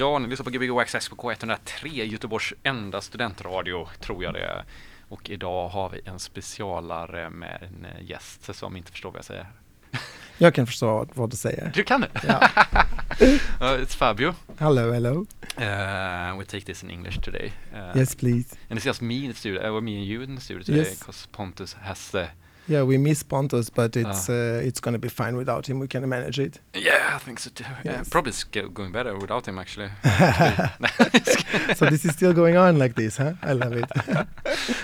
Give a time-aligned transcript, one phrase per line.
[0.00, 4.64] Ja, ni lyssnar på Gbg Access på K103, Göteborgs enda studentradio, tror jag det är.
[5.08, 9.46] Och idag har vi en specialare med en gäst som inte förstår vad jag säger.
[10.38, 11.72] Jag kan förstå vad, du säger.
[11.74, 12.08] Du kan det?
[12.28, 12.48] Ja.
[13.60, 14.34] Uh, it's Fabio.
[14.58, 15.26] Hello, hello.
[15.58, 17.52] Uh, we take this in English today.
[17.74, 18.56] Uh, Yes, please.
[18.70, 20.78] And it's just me in the studio, uh, me and you in the studio today,
[20.78, 20.98] Yes.
[20.98, 22.28] because Pontus has the
[22.70, 24.32] Yeah, we miss Pontus, but it's Ah.
[24.32, 25.80] uh, it's gonna be fine without him.
[25.80, 26.60] We can manage it.
[26.74, 27.64] Yeah, I think so too.
[27.84, 29.90] Yeah, probably it's going better without him actually.
[31.74, 33.32] so this is still going on like this, huh?
[33.42, 33.84] I love it.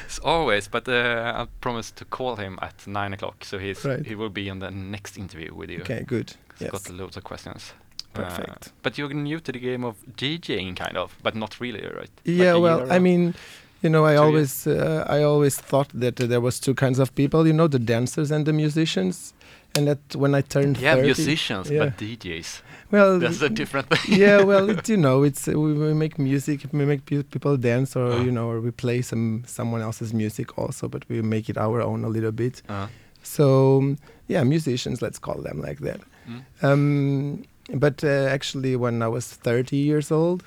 [0.09, 4.07] As always, but uh, I promised to call him at nine o'clock, so he's Right.
[4.07, 5.81] he will be in the next interview with you.
[5.81, 6.33] okay, good.
[6.59, 6.71] He's Yes.
[6.73, 7.73] got loads of questions.
[8.15, 8.67] Perfect.
[8.69, 12.11] Uh, but you're new to the game of DJing, kind of, but not really, right?
[12.25, 13.35] Yeah, a well, I mean,
[13.83, 17.15] you know, I always uh, I always thought that uh, there was two kinds of
[17.15, 17.47] people.
[17.47, 19.33] You know, the dancers and the musicians.
[19.77, 21.85] And that when I turned yeah, 30, musicians, yeah.
[21.85, 22.63] but DJs.
[22.91, 24.19] well, That's a different thing.
[24.19, 27.59] yeah, well, it, you know, it's uh, we, we make music, we make pe- people
[27.59, 28.23] dance, or Uh.
[28.25, 31.83] you know, or we play some someone else's music also, but we make it our
[31.83, 32.63] own a little bit.
[32.71, 32.87] Uh,
[33.23, 33.97] So um,
[34.29, 36.01] yeah, musicians, let's call them like that.
[36.27, 36.41] mm.
[36.63, 37.43] Um,
[37.75, 40.43] but uh, actually, when I was 30 years old,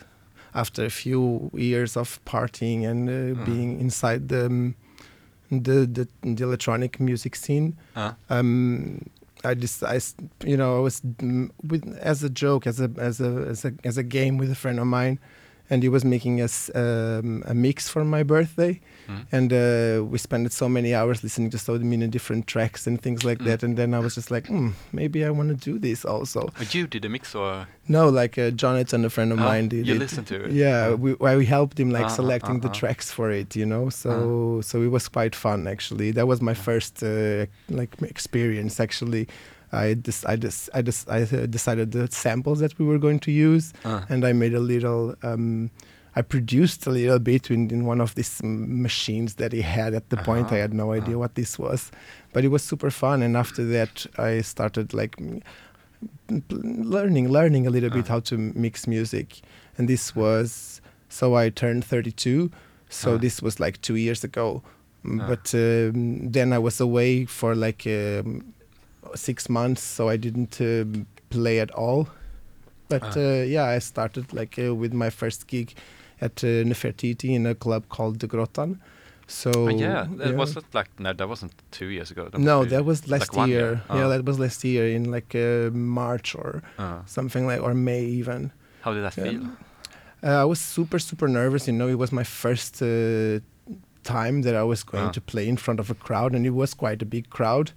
[0.54, 3.46] after a few years of partying and uh, Mhm.
[3.46, 4.76] being inside the, um,
[5.52, 9.02] the the the electronic music scene, Uh, um,
[9.44, 10.00] I just I
[10.46, 13.72] you know I was mm, with as a joke as a as a as a
[13.84, 15.18] as a game with a friend of mine,
[15.70, 19.26] and he was making us um, a mix for my birthday, mm.
[19.32, 23.24] and uh, we spent so many hours listening to so many different tracks and things
[23.24, 23.46] like Mm.
[23.46, 26.50] that, and then I was just like, hmm, maybe I want to do this also.
[26.58, 29.68] But you did a mix, or No, like uh, Jonathan, a friend of Ah, mine,
[29.70, 30.00] did you it.
[30.00, 30.52] listened to it?
[30.52, 30.96] Yeah, Ah.
[30.96, 32.80] we we helped him like ah, selecting the ah.
[32.80, 33.90] tracks for it, you know.
[33.90, 36.12] So so it was quite fun actually.
[36.14, 39.28] That was my first uh, like experience actually.
[39.72, 43.32] I just I just I just I decided the samples that we were going to
[43.32, 45.16] use, Uh, and I made a little.
[45.24, 45.70] Um,
[46.16, 50.10] I produced a little bit in, in one of these machines that he had at
[50.10, 50.52] the point.
[50.52, 51.20] I had no idea ah.
[51.20, 51.92] what this was,
[52.34, 53.22] but it was super fun.
[53.22, 55.16] And after that, I started like
[56.50, 58.14] learning, learning a little bit Ah.
[58.14, 59.42] how to mix music.
[59.78, 62.52] And this was so I turned 32,
[62.90, 63.18] so Ah.
[63.18, 64.62] this was like two years ago.
[65.06, 65.28] Ah.
[65.28, 68.54] But um, then I was away for like um,
[69.16, 72.08] six months, so I didn't um play at all.
[72.90, 73.20] But Ah.
[73.20, 75.74] uh, yeah, I started like uh, with my first gig
[76.22, 78.80] at uh, Nefertiti in a club called the Grottan.
[79.28, 82.30] So oh, yeah, that wasn't like no, that wasn't two years ago.
[82.32, 83.60] That no, that was last like year.
[83.60, 83.82] year.
[83.90, 84.10] Yeah, Ah.
[84.10, 88.52] that was last year in like uh, March or Uh, something like or May even.
[88.82, 89.32] how did that Yeah.
[89.32, 89.42] feel?
[90.24, 91.68] Uh, I was super super nervous.
[91.68, 93.40] You know, it was my first uh,
[94.04, 95.12] time that I was going Ah.
[95.12, 97.72] to play in front of a crowd, and it was quite a big crowd.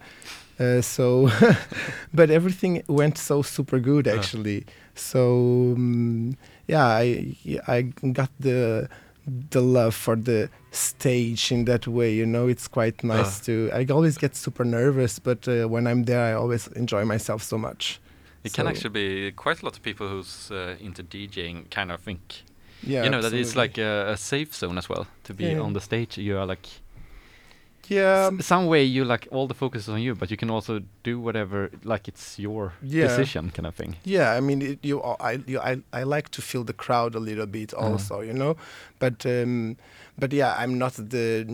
[0.62, 1.28] Uh, so,
[2.14, 4.14] but everything went so super good Ah.
[4.16, 4.64] actually.
[4.94, 6.36] So um,
[6.68, 7.36] yeah, I
[7.76, 7.82] I
[8.12, 8.88] got the
[9.50, 12.12] the love for the stage in that way.
[12.14, 13.44] You know, it's quite nice Uh.
[13.46, 13.52] to.
[13.72, 17.58] I always get super nervous, but uh, when I'm there, I always enjoy myself so
[17.58, 17.98] much.
[18.44, 22.00] It can actually be quite a lot of people who's uh, into DJing kind of
[22.00, 22.42] think
[22.82, 25.60] Yeah, you know that it's like a, a safe zone as well to be Yeah.
[25.64, 26.18] on the stage.
[26.18, 26.66] You are like
[27.92, 28.30] yeah.
[28.38, 30.80] s- some way you like all the focus is on you, but you can also
[31.02, 33.06] do whatever like it's your Yeah.
[33.08, 33.96] decision kind of thing.
[34.04, 37.20] Yeah, I mean, it, you, I, you, I, I like to feel the crowd a
[37.20, 37.92] little bit Uh-huh.
[37.92, 38.56] also, you know,
[38.98, 39.76] but, um,
[40.18, 41.46] but yeah, I'm not the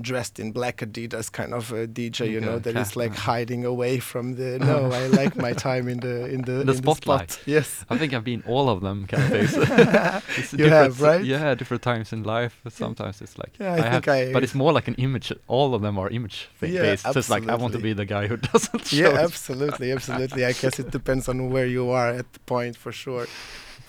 [0.00, 3.32] dressed in black Adidas kind of a DJ, you know, Okay, that is like uh-huh.
[3.32, 4.58] hiding away from the.
[4.64, 7.30] No, I like my time in the in the, The in spotlight.
[7.32, 7.46] spot.
[7.46, 7.84] Yes.
[7.90, 9.54] I think I've been all of them kind of days.
[10.38, 11.24] It's You have, right?
[11.24, 12.60] Yeah, different times in life.
[12.68, 15.32] Sometimes it's like Yeah, I think have, I- but it's more like an image.
[15.46, 17.04] All of them are image Yeah, based.
[17.12, 18.96] So it's like I want to be the guy who doesn't show.
[18.96, 20.44] Yeah, absolutely, absolutely.
[20.44, 23.26] I guess it depends on where you are at the point, for sure,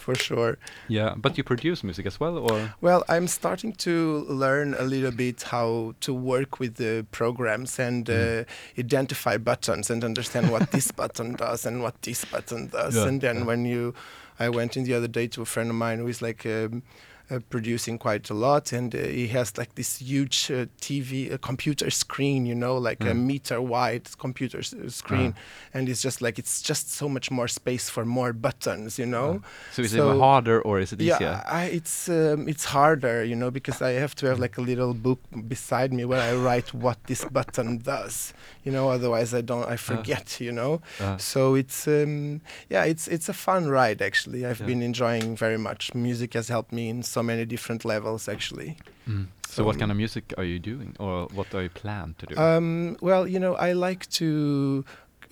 [0.06, 0.57] for sure.
[0.88, 5.12] yeah, but you produce music as well, or Well, I'm starting to learn a little
[5.12, 8.42] bit how to work with the programs and Mm.
[8.42, 8.44] uh,
[8.80, 12.96] identify buttons and understand what this button does and what this button does.
[12.96, 13.46] Yeah, and then yeah.
[13.50, 13.94] when you,
[14.40, 16.46] I went in the other day to a friend of mine who is like.
[16.46, 16.84] Um,
[17.31, 21.38] uh, producing quite a lot, and uh, he has like this huge uh, TV, a
[21.38, 23.25] computer screen, you know, like a Mm.
[23.25, 25.39] meter wide computer s- screen, Ah.
[25.74, 29.42] and it's just like it's just so much more space for more buttons, you know.
[29.74, 31.18] so is So- it harder or is it easier?
[31.50, 34.94] Yeah, it's um, it's harder, you know, because I have to have like a little
[34.94, 38.33] book beside me where I write what this button does,
[38.65, 38.89] you know.
[38.89, 40.81] Otherwise, I don't, I forget, you know.
[41.00, 44.45] Uh, So it's um, yeah, it's it's a fun ride actually.
[44.45, 44.67] I've Yeah.
[44.67, 45.94] been enjoying very much.
[45.94, 48.75] Music has helped me in so many different levels actually.
[49.07, 49.25] mm.
[49.47, 52.25] So what so- kind of music are you doing, or what do you plan to
[52.25, 52.35] do?
[52.38, 54.83] Um, well, you know, I like to.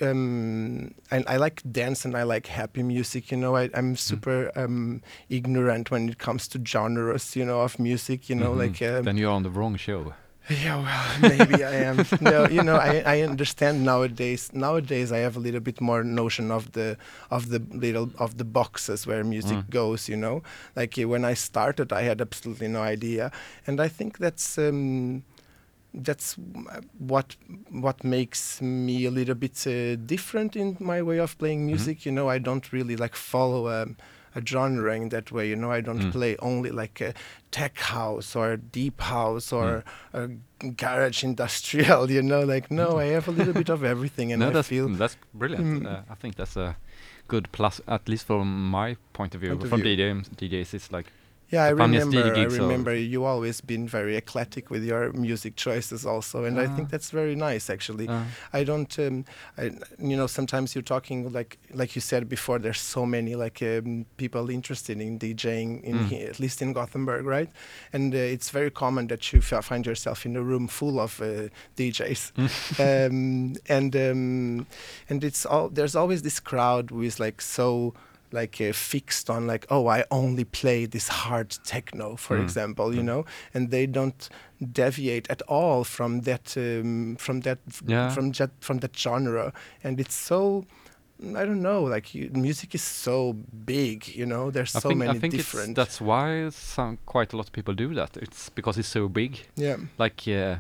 [0.01, 3.31] Um, I, I like dance and I like happy music.
[3.31, 3.77] You know, I, Mm.
[3.77, 7.35] I'm super um, ignorant when it comes to genres.
[7.35, 8.29] You know, of music.
[8.29, 8.57] You know, Mhm.
[8.63, 10.13] like um, then you're on the wrong show.
[10.49, 12.05] Yeah, well, maybe I am.
[12.19, 14.51] No, you know, I, I understand nowadays.
[14.53, 16.97] Nowadays, I have a little bit more notion of the
[17.31, 19.69] of the little of the boxes where music Mm.
[19.69, 20.09] goes.
[20.09, 20.43] You know,
[20.75, 23.31] like uh, when I started, I had absolutely no idea,
[23.67, 24.57] and I think that's.
[24.57, 25.23] Um,
[25.95, 26.35] that's
[26.97, 27.35] what
[27.69, 32.03] what makes me a little bit uh, different in my way of playing music.
[32.03, 33.95] You know, I don't really like follow um,
[34.35, 35.47] a genre in that way.
[35.49, 36.11] You know, I don't Mm.
[36.11, 37.13] play only like a
[37.51, 39.83] tech house or deep house or
[40.13, 40.29] a
[40.75, 42.09] garage industrial.
[42.15, 44.67] You know, like no, I have a little bit of everything, and no, I that's
[44.69, 45.83] feel that's brilliant.
[45.83, 45.85] Mm.
[45.87, 46.75] Uh, I think that's a
[47.27, 49.51] good plus, at least from my point of view.
[49.51, 49.97] Point of from view.
[49.97, 51.07] DJs, DJs, it's like
[51.53, 52.33] Yeah, I remember.
[52.35, 56.87] I remember you always been very eclectic with your music choices, also, and I think
[56.87, 56.91] Ah.
[56.93, 58.07] that's very nice, actually.
[58.07, 58.23] uh,
[58.59, 59.25] I don't, um,
[59.61, 59.63] I,
[60.09, 62.57] you know, sometimes you're talking like, like you said before.
[62.59, 66.05] There's so many like um, people interested in DJing, in Mm.
[66.09, 67.49] he- at least in Gothenburg, right?
[67.93, 71.49] And uh, it's very common that you find yourself in a room full of uh,
[71.77, 72.31] DJs,
[72.79, 74.65] um, and um,
[75.09, 77.93] and it's all there's always this crowd who is like so
[78.33, 82.43] like uh, fixed on like oh I only play this hard techno for Mm.
[82.43, 83.05] example you Mm.
[83.05, 84.29] know and they don't
[84.73, 88.09] deviate at all from that um, from that Yeah.
[88.15, 90.65] from that from that genre and it's so
[91.19, 93.33] I don't know like you, music is so
[93.65, 97.33] big you know there's I so think many I think different that's why some quite
[97.33, 98.17] a lot of people do that.
[98.17, 99.31] It's because it's so big.
[99.55, 100.55] yeah Like uh,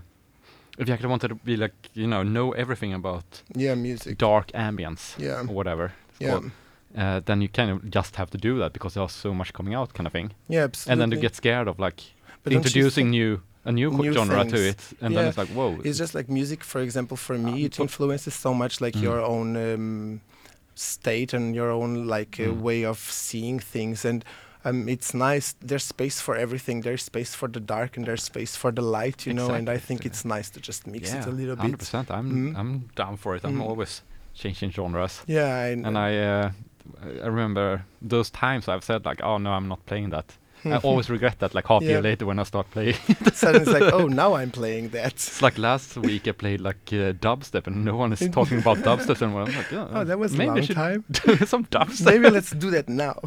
[0.77, 4.51] if you actually wanted to be like you know know everything about yeah music dark
[4.53, 6.51] ambience yeah or whatever, yeah called,
[6.97, 9.73] uh, then you kind of just have to do that because there's so much coming
[9.75, 10.31] out, kind of thing.
[10.49, 12.01] yeah absolutely And then you get scared of like
[12.43, 15.79] But introducing new a new, new genre to it, and then it's like whoa.
[15.85, 19.03] It's just like music, for example, for me, Um, it influences so much like Mm.
[19.03, 20.21] your own um,
[20.75, 22.61] state and your own like uh, Mm.
[22.61, 24.05] way of seeing things.
[24.05, 24.23] And
[24.65, 25.55] um, it's nice.
[25.61, 26.81] There's space for everything.
[26.83, 29.53] There's space for the dark and there's space for the light, you know.
[29.53, 29.87] And I Exactly.
[29.87, 31.79] think it's nice to just mix yeah, it a little hundred bit.
[31.79, 32.09] percent.
[32.11, 32.57] I'm Mm.
[32.59, 33.43] I'm down for it.
[33.45, 33.69] I'm Mm.
[33.69, 34.01] always
[34.33, 35.21] changing genres.
[35.27, 36.51] Yeah, I, and I uh,
[37.01, 40.37] I remember those times I've said like, oh no, I'm not playing that.
[40.65, 42.93] I always regret that like half a year later when I start playing.
[43.33, 45.13] suddenly it's like, oh, now I'm playing that.
[45.13, 48.77] it's like last week I played like uh, dubstep and no one is talking about
[48.79, 49.43] dubstep anymore.
[49.43, 51.03] I'm like, yeah, Oh, that was a maybe long time.
[51.45, 52.05] some dubstep.
[52.05, 53.19] Maybe let's do that now.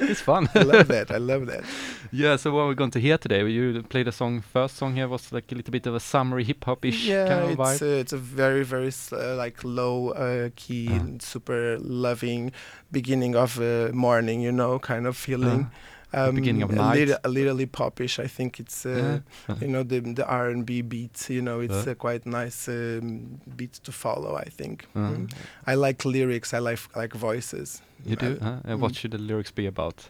[0.00, 0.48] it's fun.
[0.54, 1.10] I love that.
[1.10, 1.64] I love that.
[2.12, 2.36] yeah.
[2.36, 3.46] So what we're going to hear today?
[3.48, 4.40] You played a song.
[4.40, 7.26] First song here was like a little bit of a summery hip hop ish yeah,
[7.28, 7.82] kind of it's vibe.
[7.82, 11.18] uh, it's a very very uh, like low uh, key, Uh.
[11.20, 12.52] super loving
[12.92, 15.70] beginning of uh, morning, you know, kind of feeling.
[16.12, 16.98] Um, beginning of a night.
[16.98, 18.18] little, a little popish.
[18.18, 19.56] I think it's uh, Yeah.
[19.60, 21.28] you know the the R and B beat.
[21.28, 21.90] You know, it's Uh.
[21.90, 24.34] a quite nice um, beat to follow.
[24.46, 24.86] I think.
[24.96, 25.32] Uh, Mm.
[25.66, 26.54] I like lyrics.
[26.54, 27.82] I like like voices.
[28.06, 28.38] You do?
[28.40, 28.56] I- Huh?
[28.72, 28.96] Uh, what mm.
[28.96, 30.08] should the lyrics be about?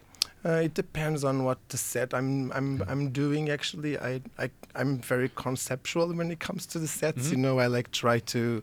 [0.48, 3.50] Uh, it depends on what the set I'm I'm I'm doing.
[3.50, 7.26] Actually, I I I'm very conceptual when it comes to the sets.
[7.28, 7.30] Mhm.
[7.32, 8.62] You know, I like try to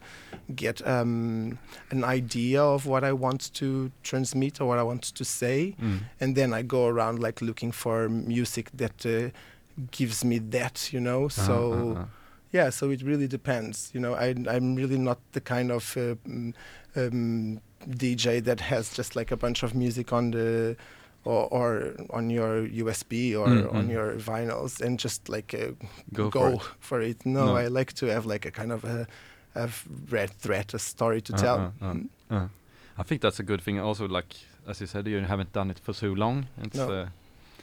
[0.55, 1.59] get um,
[1.91, 5.99] an idea of what I want to transmit or what I want to say, Mm.
[6.19, 9.29] and then I go around like looking for music that uh,
[9.91, 10.91] gives me that.
[10.93, 11.53] You know, so.
[11.73, 12.05] Uh, uh, uh.
[12.51, 13.91] Yeah, so it really depends.
[13.93, 16.53] You know, I, I'm really not the kind of uh, mm,
[16.95, 20.77] um, DJ that has just like a bunch of music on the
[21.25, 23.91] or, or on your USB or Mm, on mm.
[23.91, 25.71] your vinyls and just like uh,
[26.13, 26.61] Go, go, for it.
[26.79, 27.25] for it.
[27.25, 27.55] No, No.
[27.57, 29.07] I like to have like a kind of a,
[29.55, 29.69] a
[30.11, 31.73] red thread, a story to Uh, tell.
[31.81, 32.47] uh, uh, uh.
[32.97, 33.79] I think that's a good thing.
[33.79, 34.35] Also, like
[34.67, 36.45] as you said, you haven't done it for so long.
[36.63, 36.89] It's No.
[36.91, 37.07] uh,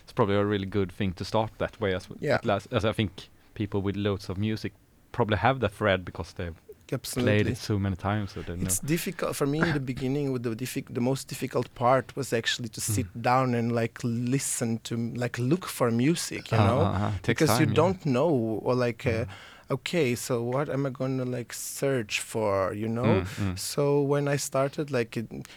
[0.05, 2.39] it's probably a really good thing to start that way as Yeah.
[2.45, 3.11] last- as I think
[3.55, 4.73] people with loads of music
[5.13, 6.55] probably have that thread because they've
[6.93, 7.33] Absolutely.
[7.33, 8.33] played it so many times.
[8.33, 8.65] So they know.
[8.65, 10.33] It's difficult for me in the beginning.
[10.33, 13.23] With the diffi- the most difficult part was actually to sit Mm.
[13.23, 16.53] down and like listen to, like look for music.
[16.53, 17.75] You Uh, know, uh, uh, because you yeah.
[17.83, 18.31] don't know
[18.67, 19.29] or like uh, Mm.
[19.71, 23.57] okay so what am i going to like search for you know Mm, mm.
[23.59, 23.83] so
[24.13, 25.13] when i started like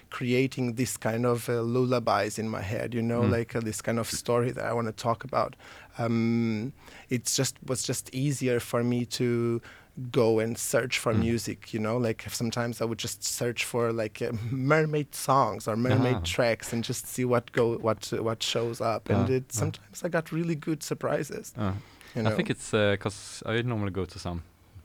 [0.10, 3.32] creating this kind of uh, lullabies in my head you know Mm.
[3.38, 5.56] like uh, this kind of story that i want to talk about
[5.98, 6.72] um
[7.10, 9.62] it's just was just easier for me to
[10.11, 11.19] go and search for Mm.
[11.19, 15.75] music you know like sometimes i would just search for like uh, mermaid songs or
[15.77, 16.21] mermaid Ah.
[16.35, 19.59] tracks and just see what go what uh, what shows up and Ah, it ah.
[19.59, 21.71] sometimes i got really good surprises Uh,
[22.15, 24.41] you know I think it's because I normally go to some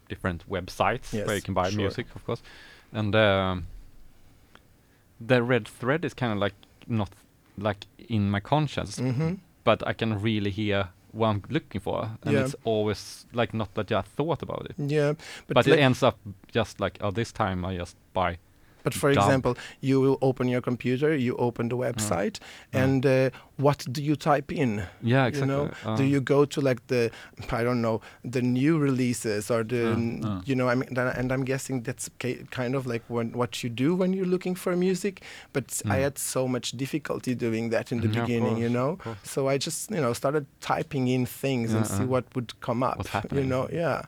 [0.09, 1.83] different websites where you can buy sure.
[1.83, 2.43] music, of course,
[2.93, 3.67] and um,
[5.21, 6.55] the red thread is kind of like
[6.87, 7.11] not
[7.59, 12.33] like in my conscience, hmm but I can really hear what I'm looking for, and
[12.35, 12.45] Yeah.
[12.45, 15.15] it's always like not that I thought about it, Yeah,
[15.47, 16.19] but, but, it ends up
[16.53, 18.39] just like oh, this time I just buy.
[18.83, 19.23] But for dumb.
[19.25, 22.39] example, you will open your computer, you open the website,
[22.73, 22.85] Yeah.
[22.85, 24.83] and uh, what do you type in?
[25.03, 25.41] Yeah, exactly.
[25.41, 27.11] You know, uh, do you go to like the
[27.53, 29.81] I don't know the new releases or the
[30.25, 32.09] Uh, you know I mean and I'm guessing that's
[32.51, 35.23] kind of like when what you do when you're looking for music.
[35.53, 36.03] But I Mm.
[36.03, 38.99] had so much difficulty doing that in the yeah, beginning, you know.
[39.23, 42.09] So I just you know started typing in things and Yeah, see uh.
[42.15, 42.99] what would come up.
[42.99, 44.03] What's You know, yeah.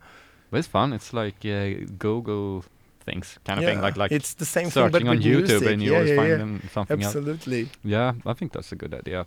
[0.50, 0.93] But it's fun.
[0.93, 2.64] It's like uh, Google
[3.02, 3.71] things kind of yeah.
[3.71, 5.68] thing, like like it's the same thing, searching but on YouTube music.
[5.73, 7.16] and you yeah, always yeah, find them something else.
[7.16, 7.68] Absolutely.
[7.85, 9.26] Yeah, I think that's a good idea.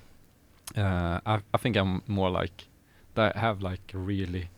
[0.75, 2.67] Uh, I I think I'm more like
[3.15, 3.35] that.
[3.35, 4.49] Have like really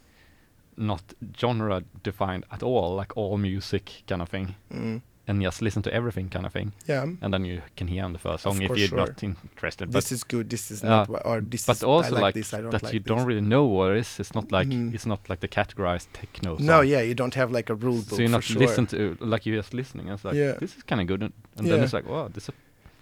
[0.77, 1.01] not
[1.39, 5.01] genre defined at all, like all music kind of thing, Mm.
[5.27, 7.03] And just listen to everything kind of thing, Yeah.
[7.21, 8.97] and then you can hear on the first Of song if you're sure.
[8.97, 9.91] not interested.
[9.91, 10.49] this But is good.
[10.49, 10.89] This is Yeah.
[10.89, 11.25] not.
[11.25, 11.83] Or this but is.
[11.83, 12.53] also like, like this.
[12.53, 13.07] I don't that like you this.
[13.07, 14.19] don't really know what it is.
[14.19, 14.93] It's not like Mhm.
[14.93, 16.57] it's not like the categorized techno.
[16.57, 16.65] Song.
[16.65, 18.59] No, yeah, you don't have like a rule book So you're not sure.
[18.61, 20.07] listen to like you're just listening.
[20.09, 20.53] It's like Yeah.
[20.59, 22.55] this is kind of good, and, and then it's like, wow, this is.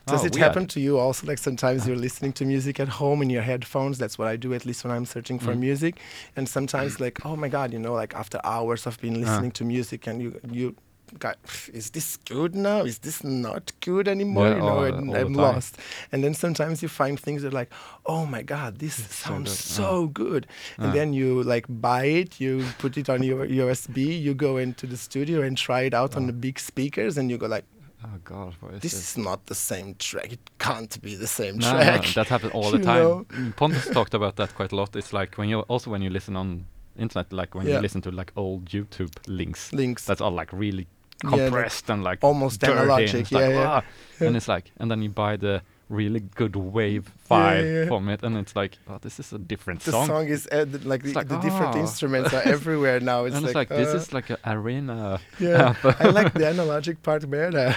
[0.08, 0.44] Does oh, it weird.
[0.46, 1.26] happen to you also?
[1.26, 3.98] Like sometimes you're listening to music at home in your headphones.
[3.98, 5.60] That's what I do, at least when I'm searching for Mm.
[5.60, 5.96] music.
[6.36, 9.20] And sometimes, like, oh my god, you know, like after hours of being Ah.
[9.26, 10.76] listening to music, and you you
[11.20, 11.38] got,
[11.74, 12.82] is this good now?
[12.84, 14.48] Is this not good anymore?
[14.48, 15.78] Yeah, you know, all- and all I'm lost.
[16.12, 17.72] And then sometimes you find things that are like,
[18.06, 19.58] oh my god, this It's so sounds good.
[19.58, 20.48] so good.
[20.78, 20.94] And Ah.
[20.94, 24.98] then you like buy it, you put it on your USB, you go into the
[24.98, 27.66] studio and try it out on the big speakers, and you go like.
[28.04, 29.12] Oh God, what is This this?
[29.12, 30.32] is not the same track.
[30.32, 33.26] It can't be the same No, no, that happens all the time.
[33.26, 34.96] Mm, Pontus talked about that quite a lot.
[34.96, 36.66] It's like when you also when you listen on
[37.00, 37.76] internet, like when Yeah.
[37.76, 40.06] you listen to like old YouTube links, Links.
[40.06, 40.86] that's all like really
[41.24, 43.68] Yeah, like compressed and like almost analogic, it's like, yeah, yeah.
[43.68, 43.84] "Ah,"
[44.20, 44.28] Yeah.
[44.28, 47.86] And it's like, and then you buy the really good wave file yeah.
[47.88, 50.08] from it, and it's like, oh, this is a different the song.
[50.08, 51.80] song, is uh, like the, like, the different ah.
[51.80, 53.26] instruments are everywhere now.
[53.26, 55.20] It's and like, it's like, this uh, is like an arena.
[55.40, 55.76] yeah.
[56.00, 57.74] I like the analogic part better.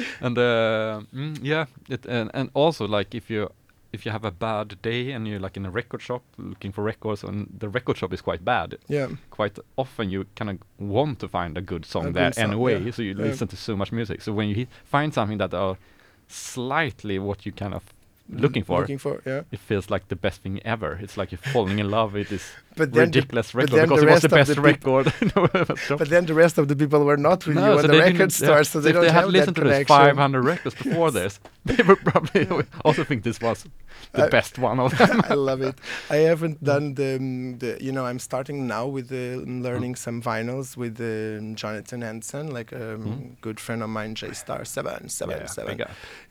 [0.20, 3.50] and uh, mm, yeah, it and, and also like if you
[3.92, 6.82] if you have a bad day and you're like in a record shop looking for
[6.84, 11.18] records and the record shop is quite bad, yeah, quite often you kind of want
[11.20, 12.82] to find a good song A there good song, anyway.
[12.84, 13.24] yeah, So you yeah.
[13.24, 14.22] listen to so much music.
[14.22, 15.76] So when you find something that are
[16.28, 17.82] slightly what you kind of
[18.30, 19.42] looking for, Looking for, yeah.
[19.50, 20.98] it feels like the best thing ever.
[21.02, 23.88] It's like you're falling in love with this But then, the, ridiculous but record then
[23.88, 25.06] because the it was the best the record.
[25.20, 27.86] the but then the rest of the people were not with you No, at so
[27.88, 29.96] the record store, yeah, so they if don't they have that listened to the connection.
[29.96, 32.46] 500 records before this, they would probably
[32.84, 33.66] also think this was
[34.12, 35.20] the I- best one of them.
[35.28, 35.74] I love it.
[36.08, 40.22] I haven't done the, um, the you know, I'm starting now with uh, learning some
[40.22, 43.40] vinyls with um, Jonathan Hansen, like a um, Mm.
[43.40, 45.82] good friend of mine, J Star Seven Seven Yeah, Seven,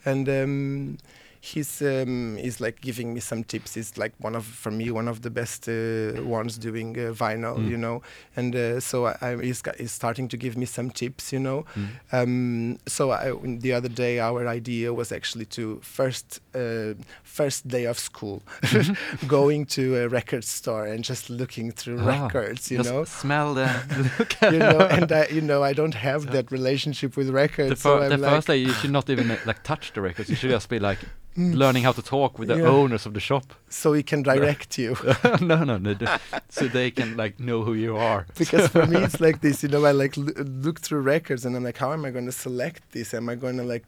[0.06, 0.98] and um,
[1.42, 3.76] he's um, he's like giving me some tips.
[3.76, 7.58] He's like one of for me one of the best uh, ones doing uh, vinyl,
[7.58, 7.70] Mm.
[7.70, 8.02] you know.
[8.36, 11.40] And uh, so I, I he's, got, he's starting to give me some tips, you
[11.40, 11.66] know.
[11.76, 11.88] Mm.
[12.12, 16.94] Um, so I, the other day, our idea was actually to first uh,
[17.24, 18.42] first day of school,
[19.28, 22.10] going to a record store and just looking through Mm-hmm.
[22.10, 23.04] Ah, records, you Just know.
[23.04, 23.68] smell the
[24.20, 24.54] look.
[24.54, 27.70] you know, and I, you know, I don't have So- that relationship with records.
[27.70, 30.30] the, fir- I'm the like, first day you should not even like touch the records.
[30.30, 31.00] You should just be like
[31.38, 31.56] Mm.
[31.56, 32.66] learning how to talk with the Yeah.
[32.68, 33.54] owners of the shop.
[33.70, 34.98] so he can direct you.
[35.42, 36.20] no, no, no, the-
[36.50, 38.26] so they can like know who you are.
[38.38, 40.18] because for me it's like this you know i like
[40.66, 43.36] look through records and i'm like how am i going to select this am i
[43.36, 43.86] going to like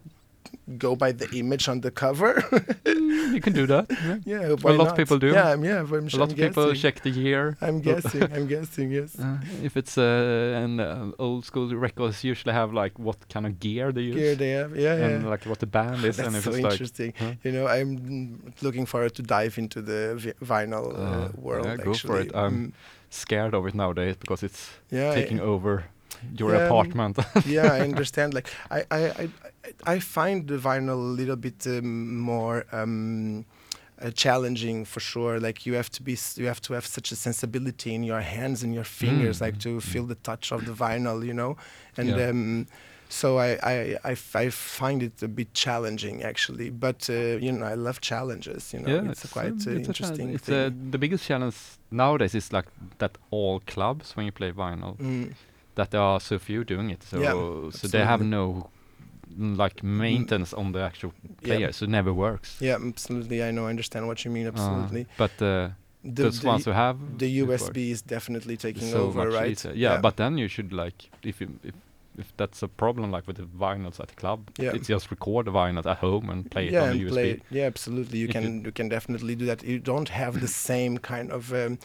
[0.77, 2.33] go by the image on the cover
[2.86, 3.86] you can do that.
[4.01, 4.17] Yeah.
[4.25, 5.31] yeah why lot of people do.
[5.33, 6.81] yeah I'm, yeah I'm, A lot I'm of people guessing.
[6.81, 7.57] check the year.
[7.67, 12.53] i'm guessing i'm guessing yes Uh, if it's uh, an uh, old school records, usually
[12.53, 15.45] have like what kind of gear they use here they have yeah yeah and like
[15.45, 17.33] what the band is, and that's if so it's like interesting huh?
[17.43, 21.65] you know i'm mm, looking forward to dive into the vi- vinyl uh, Uh, world
[21.67, 22.36] yeah, go for actually it.
[22.36, 22.74] I'm Mm,
[23.10, 25.83] scared of it nowadays because it's yeah taking over
[26.37, 27.17] your um, apartment.
[27.45, 28.33] yeah, I understand.
[28.33, 29.29] Like, I, I, I,
[29.85, 33.45] I find the vinyl a little bit um, more um,
[34.01, 35.39] uh, challenging for sure.
[35.39, 38.63] Like, you have to be, you have to have such a sensibility in your hands
[38.63, 39.81] and your fingers, like Mm, to mm.
[39.81, 41.57] feel the touch of the vinyl, you know.
[41.97, 42.29] And Yeah.
[42.29, 42.67] um,
[43.09, 46.69] so I, I, I, I find it a bit challenging actually.
[46.69, 48.73] But uh, you know, I love challenges.
[48.73, 51.57] You know, yeah, it's, a quite um, uh, it's interesting It's uh, the biggest challenge
[51.91, 52.67] nowadays is like
[52.99, 55.33] that all clubs when you play vinyl Mm.
[55.81, 57.01] That there are so few doing it.
[57.03, 58.69] So Yeah, so they have no
[59.63, 62.57] like maintenance on the actual player, so it never works.
[62.59, 63.43] Yeah, absolutely.
[63.43, 63.65] I know.
[63.65, 64.45] I understand what you mean.
[64.45, 65.07] Uh, Absolutely.
[65.17, 65.69] but uh,
[66.03, 69.51] the, those the, ones who have the USB is definitely taking so over, right?
[69.51, 69.73] easier.
[69.73, 71.73] Yeah, but then you should like if you if
[72.17, 74.71] if that's a problem like with the vinyls at the club, Yeah.
[74.75, 77.09] it's just record the vinyls at home and play yeah, it on the USB.
[77.09, 77.41] play it.
[77.49, 78.19] Yeah, absolutely.
[78.19, 79.63] You If can you can definitely do that.
[79.63, 81.79] You don't have the same kind of um,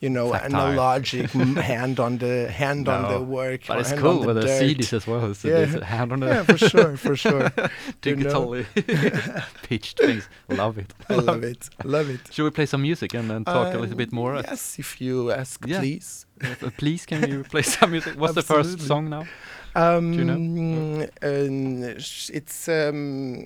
[0.00, 0.50] you know Tactile.
[0.50, 1.30] analogic
[1.72, 3.62] hand on the hand on the work.
[3.66, 4.46] But it's hand cool with the.
[4.48, 5.34] CDs as well.
[5.34, 5.76] So Yeah.
[5.80, 7.50] a hand on the Yeah, for sure, for sure.
[8.02, 8.64] digitally
[9.62, 10.28] pitched things.
[10.48, 10.92] Love it.
[11.08, 11.68] I love it.
[11.84, 12.20] Love it.
[12.32, 14.36] Should we play some music and then talk a little Um, bit more?
[14.36, 15.80] Yes, if you ask, Yeah.
[15.80, 16.26] please.
[16.42, 18.14] Uh, Please, can you play some music?
[18.18, 19.24] What's the first song now?
[19.74, 21.96] Um, you know?
[21.98, 23.38] sh- it's um,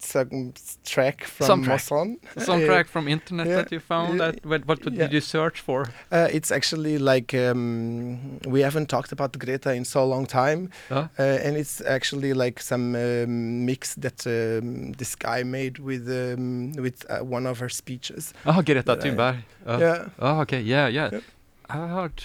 [0.00, 1.72] mm, track from Some track.
[1.90, 2.18] Mosson.
[2.38, 4.20] Some Uh, track from internet yeah, that you found.
[4.20, 4.90] that what, what yeah.
[5.04, 5.86] did you search for?
[6.12, 11.08] Uh, it's actually like um, we haven't talked about Greta in so long time, Huh?
[11.18, 16.72] uh, and it's actually like some um, mix that um, this guy made with um,
[16.72, 18.32] with uh, one of her speeches.
[18.46, 19.36] Oh, Greta I- Thunberg.
[19.66, 20.60] Uh, yeah, Oh, okay.
[20.60, 21.10] Yeah, yeah.
[21.12, 21.22] Yep.
[21.70, 22.22] I heard.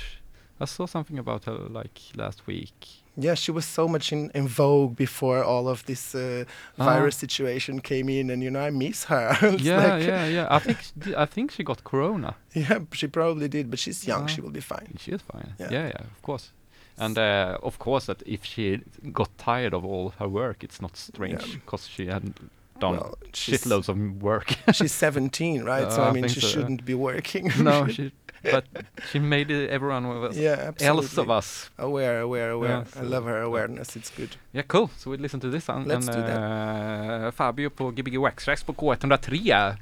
[0.61, 2.73] I saw something about her like last week.
[3.17, 6.43] yeah, she was so much in, in vogue before all of this uh,
[6.77, 6.85] Ah.
[6.85, 9.35] virus situation came in, and you know I miss her.
[9.59, 10.47] Yeah, like- yeah, yeah.
[10.57, 12.35] I think s- d- I think she got corona.
[12.53, 12.79] yeah.
[12.93, 14.23] She probably did, but she's young.
[14.23, 14.27] Ah.
[14.27, 14.95] She will be fine.
[14.99, 15.53] She is fine.
[15.59, 15.71] Yeah.
[15.71, 16.51] Yeah, yeah, of course.
[16.97, 18.79] And uh, of course, that if she
[19.11, 21.55] got tired of all her work, it's not strange Yeah.
[21.55, 22.37] because she hadn't
[22.79, 24.47] done Well, shitloads of work.
[24.73, 25.91] She's 17, right?
[25.91, 27.51] so Uh, I I mean, she so, shouldn't be working.
[27.63, 28.11] no, she,
[28.51, 28.65] but
[29.11, 31.71] she made everyone us, yeah, else of us.
[31.77, 32.71] Aware, aware, aware.
[32.71, 33.95] Yeah, I so- love her awareness.
[33.95, 34.35] It's good.
[34.51, 34.89] Yeah, cool.
[34.97, 35.85] So we listen to this one.
[35.85, 39.75] Let's and, do uh, Fabio på Gbg Waxtrax på K103.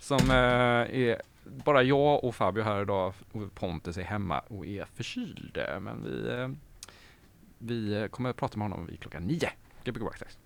[0.00, 3.12] Som eh, är bara jag och Fabio här idag.
[3.32, 5.58] Och Pontus är hemma och är förkyld.
[5.80, 6.48] Men vi, eh,
[7.58, 9.50] vi kommer att prata med honom vid klockan nio.
[9.84, 10.38] Gbg Waxtrax.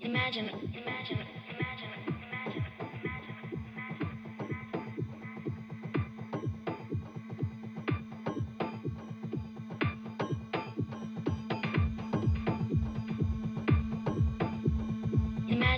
[0.00, 1.26] Imagine, imagine,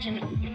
[0.06, 0.49] imagine,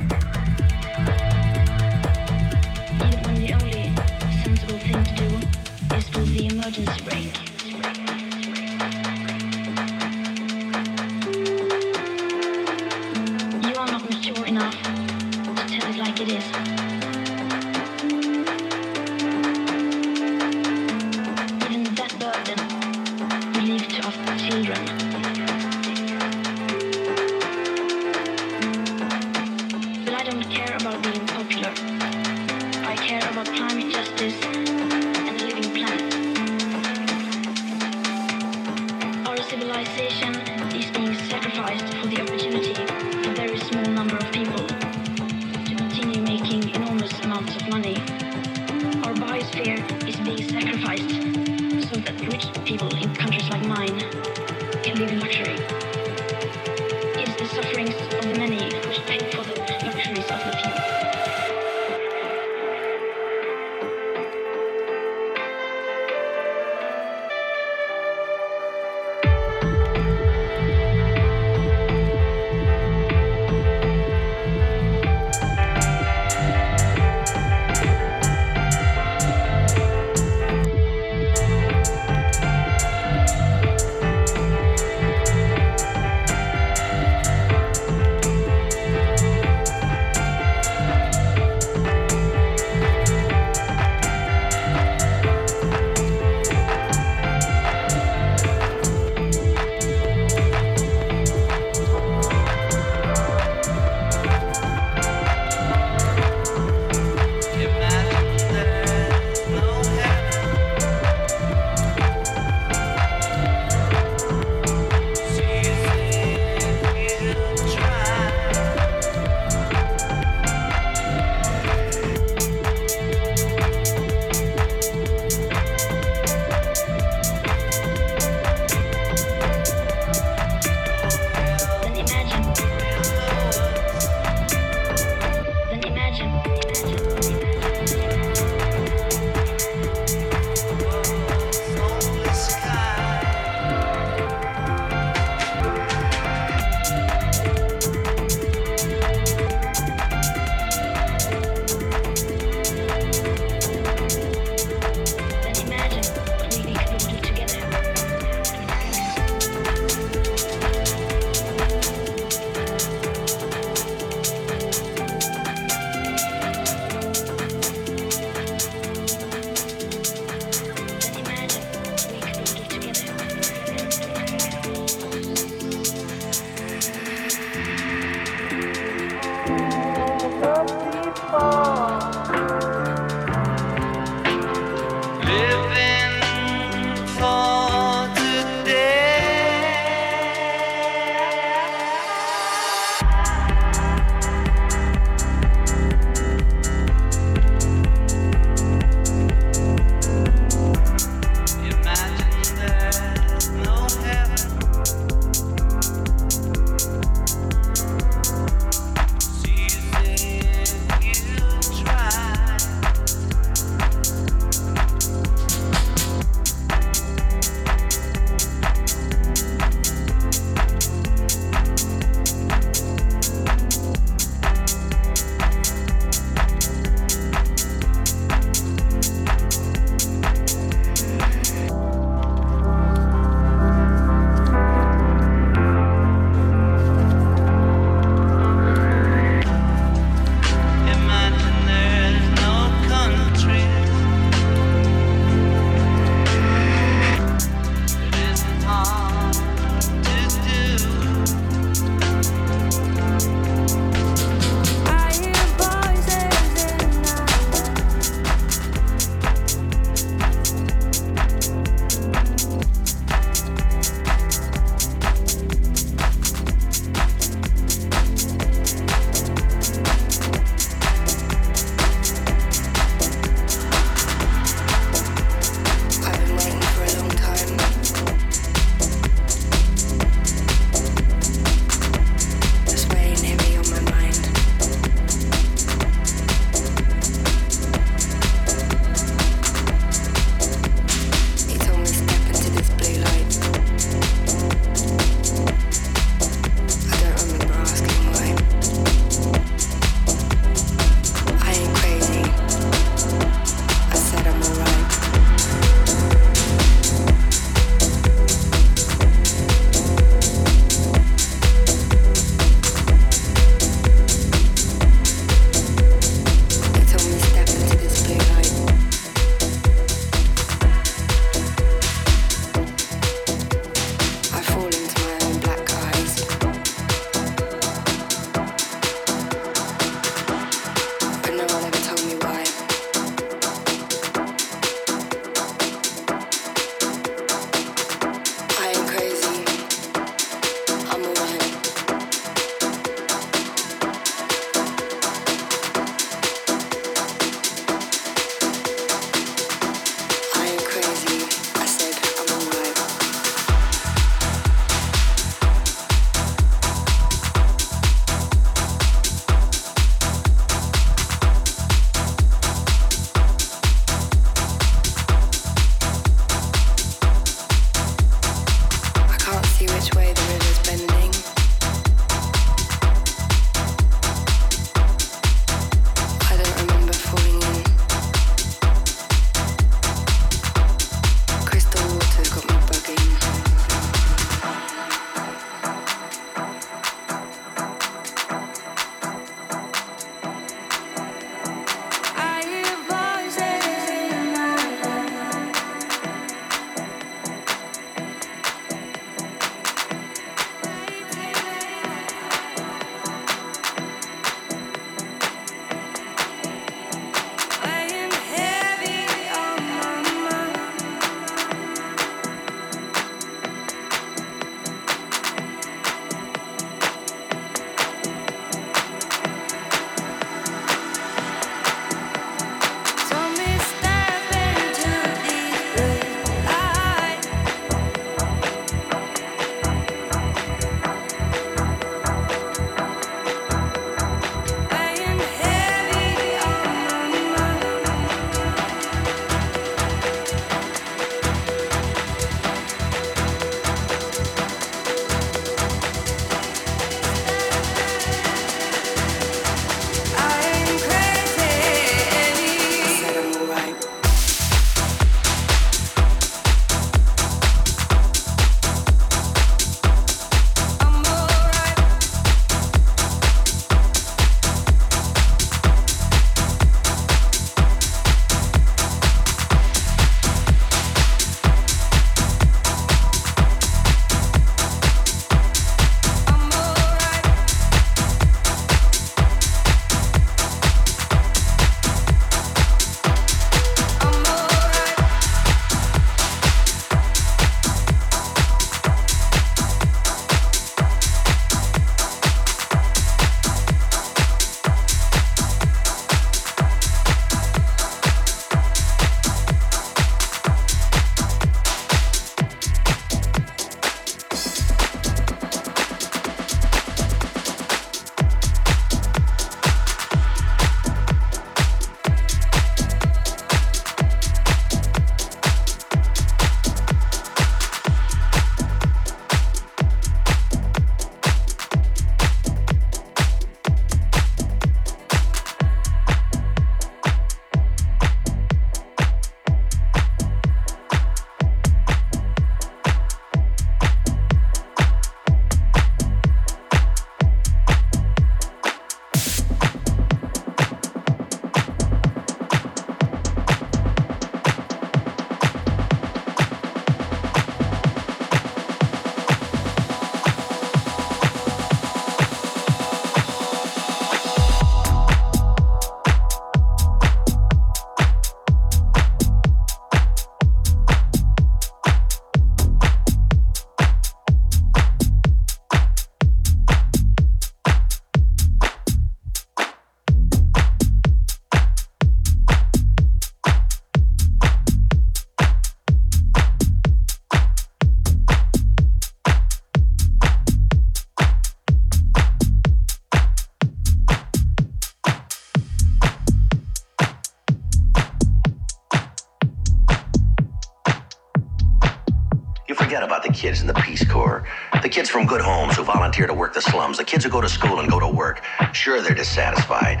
[595.10, 597.48] kids from good homes who volunteer to work the slums, the kids who go to
[597.48, 598.42] school and go to work.
[598.72, 600.00] Sure, they're dissatisfied.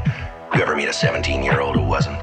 [0.54, 2.20] You ever meet a 17 year old who wasn't?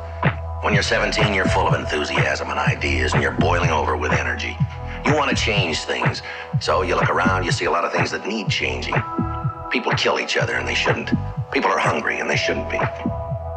[0.62, 4.56] When you're 17, you're full of enthusiasm and ideas, and you're boiling over with energy.
[5.06, 6.21] You want to change things.
[6.62, 8.95] So you look around, you see a lot of things that need changing.
[9.69, 11.12] People kill each other, and they shouldn't.
[11.52, 12.80] People are hungry, and they shouldn't be.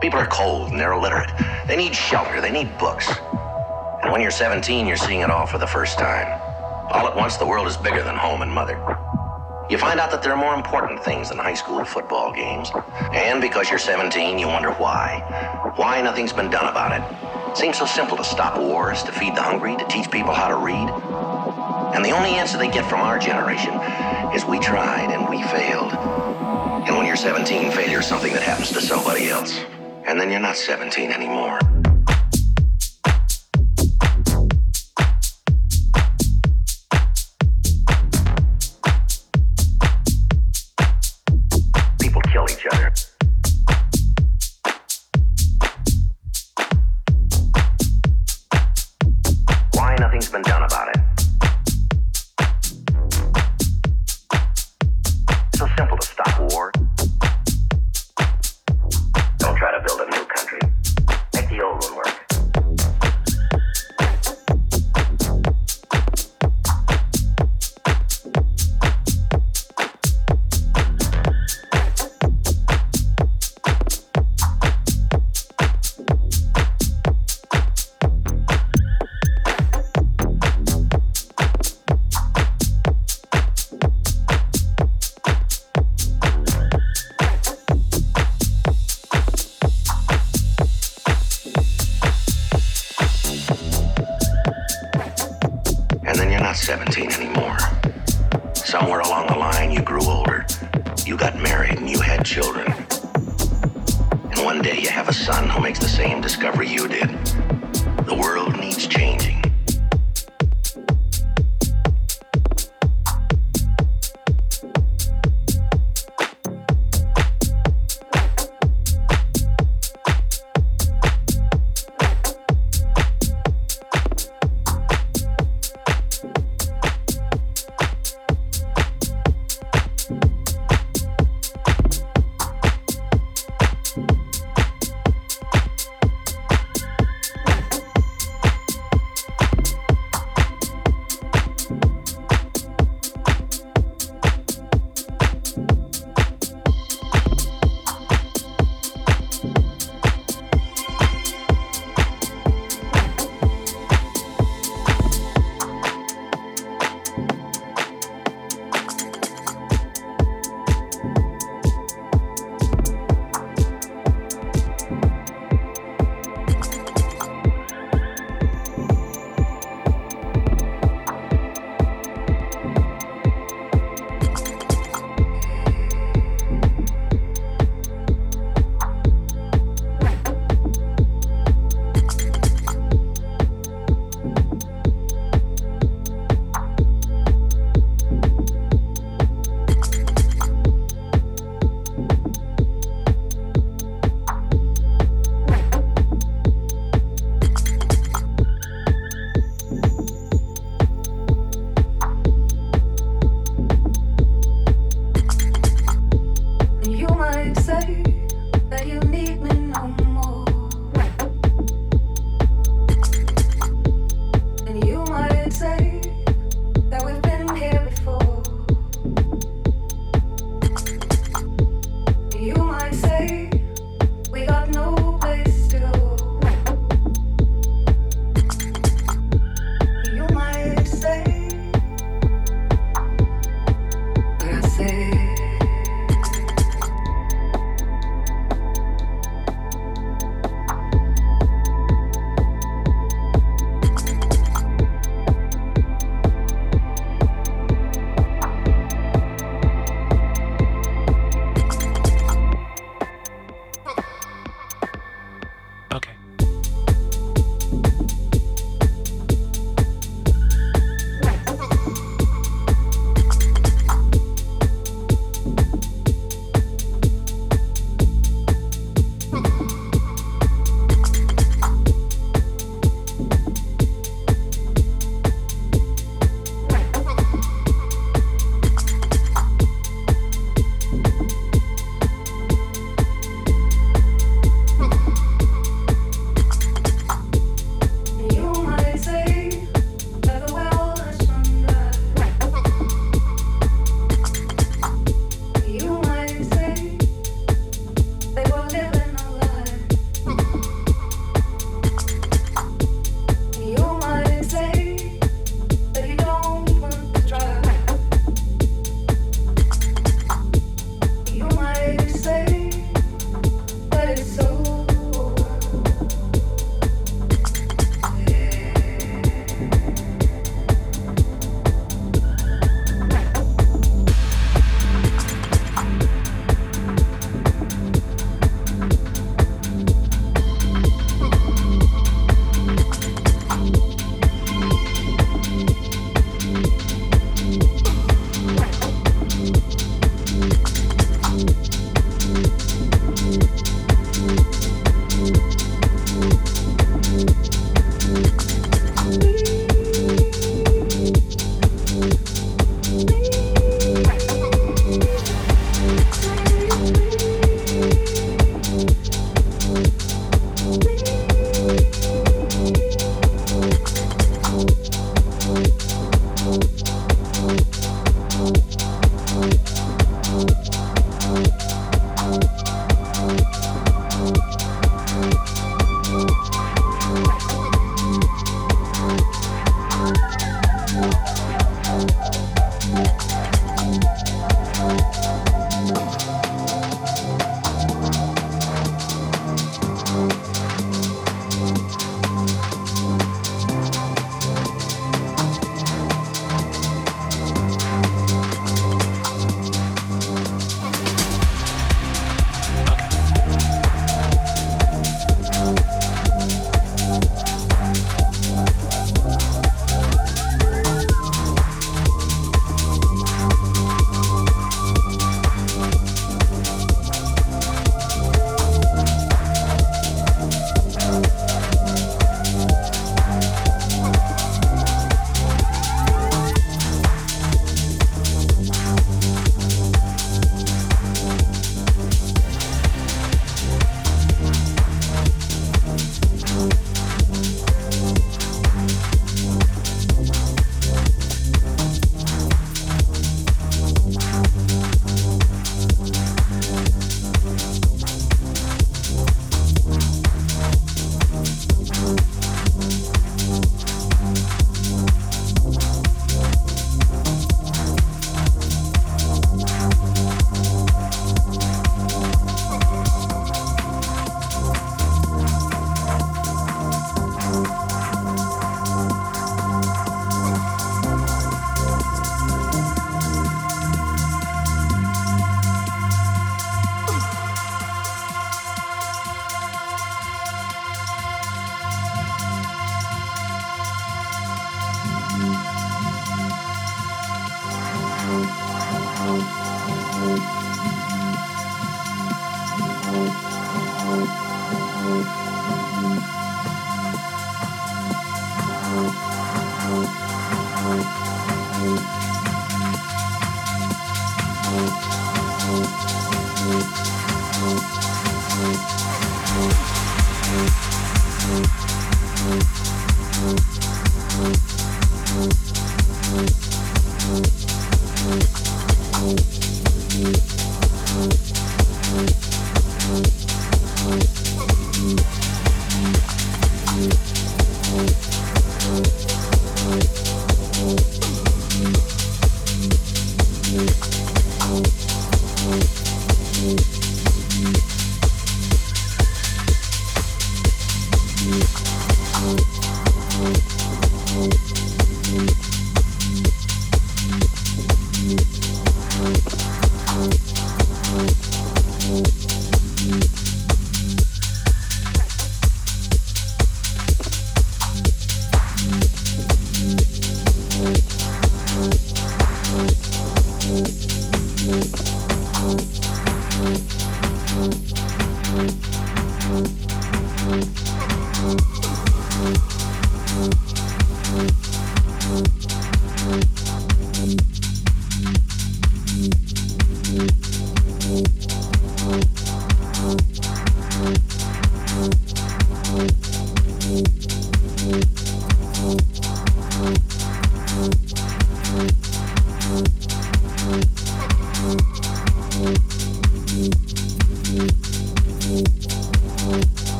[0.00, 1.30] People are cold, and they're illiterate.
[1.66, 3.08] They need shelter, they need books.
[4.02, 6.28] And when you're 17, you're seeing it all for the first time.
[6.90, 8.78] All at once, the world is bigger than home and mother.
[9.68, 12.70] You find out that there are more important things than high school football games.
[13.12, 15.72] And because you're 17, you wonder why.
[15.76, 17.56] Why nothing's been done about it.
[17.56, 20.56] Seems so simple to stop wars, to feed the hungry, to teach people how to
[20.56, 20.88] read.
[21.94, 23.74] And the only answer they get from our generation
[24.34, 25.92] is we tried and we failed.
[26.88, 29.60] And when you're 17, failure is something that happens to somebody else.
[30.06, 31.58] And then you're not 17 anymore.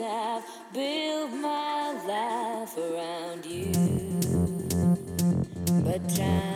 [0.00, 3.72] I've built my life around you.
[5.84, 6.51] But time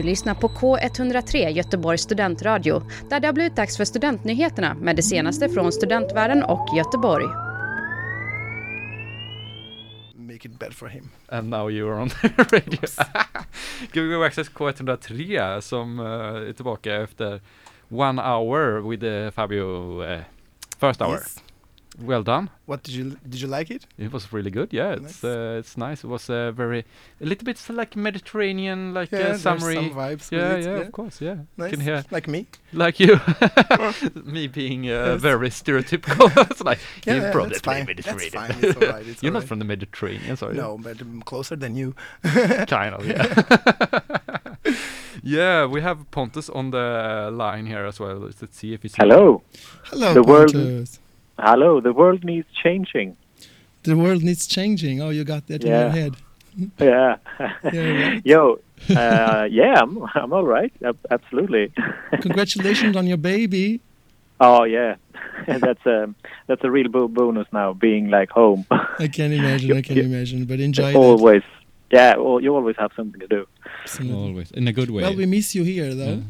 [0.00, 5.02] Du lyssnar på K103 Göteborgs studentradio där det har blivit dags för studentnyheterna med det
[5.02, 7.24] senaste från studentvärlden och Göteborg.
[10.16, 11.10] make it bad for him.
[11.28, 12.80] And now you are on the radio.
[13.92, 16.06] Gbg Access K103 som eh,
[16.48, 17.40] är tillbaka efter
[17.88, 20.20] one hour with uh, Fabio uh,
[20.78, 21.12] first hour.
[21.14, 21.42] Yes.
[22.02, 22.48] Well done.
[22.66, 23.84] What did you did you like it?
[23.98, 24.72] It was really good.
[24.72, 25.24] Yeah, it's Nice.
[25.24, 26.04] uh, it's nice.
[26.04, 26.84] It was uh, very
[27.20, 29.74] a little bit like Mediterranean, like Yeah, uh, summery.
[29.74, 30.30] some vibes.
[30.32, 31.20] yeah, with it, yeah, of course.
[31.20, 31.70] Yeah, you Nice.
[31.72, 32.46] can hear Like me.
[32.72, 33.20] like you,
[34.24, 35.20] me being uh, Yes.
[35.20, 36.30] very stereotypical.
[36.50, 37.86] it's like Yeah, you yeah, probably that's play fine.
[37.86, 38.30] Mediterranean.
[38.32, 38.64] That's fine.
[38.70, 39.06] It's all right.
[39.06, 39.48] It's You're all not right.
[39.48, 40.54] from the Mediterranean, sorry.
[40.56, 41.94] No, but I'm closer than you.
[42.66, 43.04] kind of.
[43.06, 44.70] Yeah.
[45.22, 48.16] yeah, we have Pontus on the line here as well.
[48.16, 49.42] Let's see if he's Hello.
[49.84, 50.98] Hello, The world- Pontus.
[51.42, 51.80] Hello.
[51.80, 53.16] The world needs changing.
[53.82, 55.00] The world needs changing.
[55.00, 56.14] Oh, you got that in your head.
[56.78, 57.16] Yeah.
[57.72, 58.22] Yeah, right.
[58.32, 58.58] Yo.
[58.90, 60.72] Uh, yeah, I'm, I'm all right.
[61.10, 61.72] Absolutely.
[62.20, 63.80] Congratulations on your baby.
[64.40, 64.96] oh yeah.
[65.46, 66.12] that's a
[66.48, 68.66] that's a real bo- bonus now, being like home.
[68.70, 69.76] I can't imagine.
[69.76, 70.04] I can Yeah.
[70.04, 70.44] imagine.
[70.44, 70.98] But enjoy that.
[70.98, 71.42] always.
[71.92, 72.16] Yeah.
[72.16, 73.46] Well, you always have something to do.
[73.84, 74.16] Absolutely.
[74.20, 75.02] always in a good way.
[75.04, 76.22] Well, we miss you here, though.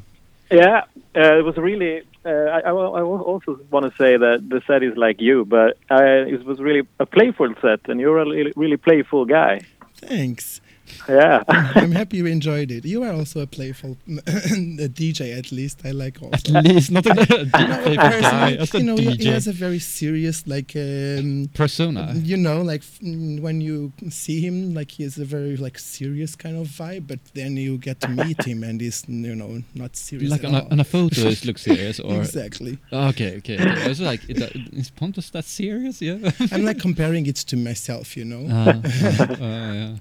[0.50, 0.84] Yeah.
[1.16, 2.02] Uh, it was really.
[2.24, 5.78] Uh, I, I, I also want to say that the set is like you, but
[5.90, 9.62] uh, it was really a playful set, and you're a really playful guy.
[9.96, 10.60] Thanks.
[11.09, 11.42] Yeah.
[11.48, 12.84] I'm happy you enjoyed it.
[12.84, 15.80] You are also a playful a DJ, at least.
[15.84, 16.55] I like also.
[16.55, 19.26] At least not a No, playful person, guy, like, as a you know, he, he
[19.28, 22.12] has a very serious, like, um, persona.
[22.16, 26.36] you know, like mm, when you see him, like he has a very like serious
[26.36, 27.07] kind of vibe.
[27.09, 30.48] But then you get to meet him, and he's you know not serious Like at
[30.51, 30.68] on a, all.
[30.72, 32.78] on a photo, it looks serious, or exactly.
[32.92, 33.59] okay, okay.
[33.59, 33.82] okay.
[33.84, 36.01] I was like, is, that, is Pontus that serious?
[36.01, 36.30] Yeah.
[36.53, 38.46] I'm like comparing it to myself, you know.
[38.51, 39.96] Ah, ah, ah, yeah.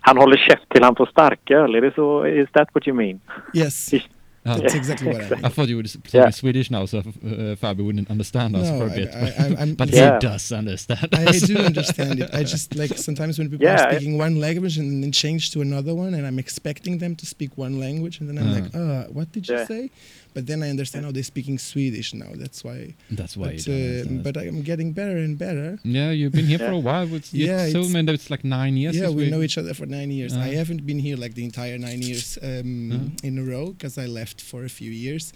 [0.00, 1.74] Han håller käft till han får starköl.
[1.74, 2.26] Är det så?
[2.26, 3.20] Is that what you mean?
[3.54, 3.90] Yes,
[4.44, 4.54] Ah.
[4.56, 5.44] that's exactly what I mean.
[5.44, 6.30] I thought you would speak Yeah.
[6.30, 9.08] Swedish now, so uh, Fabio wouldn't understand us No, for a I- bit.
[9.14, 10.14] I- I- I'm- but Yeah.
[10.14, 11.40] he does understand I us.
[11.42, 12.30] do understand it.
[12.34, 15.50] I just like sometimes when people Yeah, are I- speaking one language and then change
[15.52, 18.54] to another one, and I'm expecting them to speak one language, and then I'm Uh.
[18.58, 19.66] like, uh, what did you Yeah.
[19.66, 19.90] say?
[20.34, 22.30] But then I understand how they're speaking Swedish now.
[22.34, 22.94] That's why.
[23.10, 23.56] That's why.
[23.56, 25.78] But, uh, but I'm getting better and better.
[25.84, 27.12] yeah, you've been here for a while.
[27.14, 28.94] It's, you Yeah, told it's- me it's like nine years.
[28.96, 30.32] yeah, since we know each other for nine years.
[30.36, 30.40] Uh.
[30.40, 33.26] I haven't been here like the entire nine years um, Uh.
[33.28, 35.32] in a row because I left for a few years.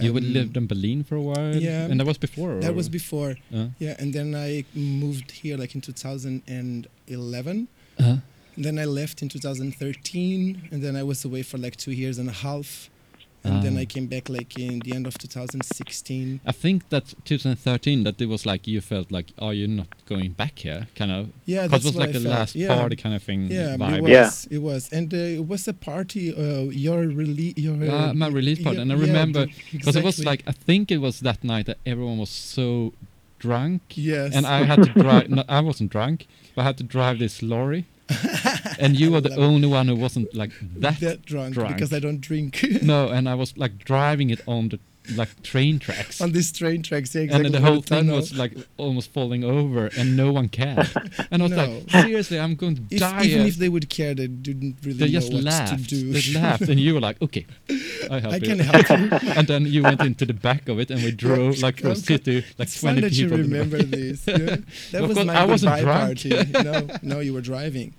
[0.00, 1.54] You would Um, lived in Berlin for a while.
[1.56, 1.84] yeah.
[1.90, 2.60] and that was before.
[2.60, 3.36] That or- was before.
[3.54, 7.68] Uh, Yeah, and then I moved here like in 2011.
[7.98, 8.16] uh,
[8.56, 12.28] Then I left in 2013, and then I was away for like two years and
[12.28, 12.90] a half,
[13.44, 13.80] and then Ah.
[13.80, 16.40] I came back like in the end of 2016.
[16.46, 20.32] I think that 2013 that it was like you felt like, are you not going
[20.32, 20.86] back here?
[20.94, 21.28] Kind of.
[21.46, 22.38] yeah that's it was like I the felt.
[22.38, 22.68] last yeah.
[22.76, 23.48] party kind of thing.
[23.50, 23.96] Yeah, vibe.
[23.98, 24.10] it was.
[24.10, 24.56] Yeah.
[24.56, 26.24] It was, and uh, it was a party.
[26.34, 29.96] Uh, your release, your Uh, my release party, yeah, and I yeah, remember the- because
[29.96, 32.92] it was like I think it was that night that everyone was so
[33.38, 35.28] drunk, yes, and I had to drive.
[35.36, 37.86] no, I wasn't drunk, but I had to drive this lorry,
[38.78, 39.38] and you were the it.
[39.38, 41.00] only one who wasn't like that.
[41.00, 41.74] that drunk, drunk.
[41.74, 44.78] because I don't drink no, and I was like driving it on the
[45.16, 46.20] like train tracks.
[46.20, 47.12] on these train tracks.
[47.12, 47.50] Yeah, and exactly.
[47.50, 50.88] then the whole thing was like almost falling over, and no one cared.
[51.32, 51.64] And I was No.
[51.66, 53.24] like, seriously, I'm going to if, die.
[53.24, 55.76] even if they would care, they didn't really they know just what laughed.
[55.88, 56.12] to do.
[56.12, 57.46] They laughed, and you were like, "Okay,
[58.12, 59.18] I help I you." can help you.
[59.36, 61.96] and then you went into the back of it, and we drove like through a
[61.96, 63.38] city, like it's fun twenty that you people.
[63.38, 64.24] remember this.
[64.92, 66.30] That was my I wasn't party.
[66.62, 67.94] no, no, you were driving.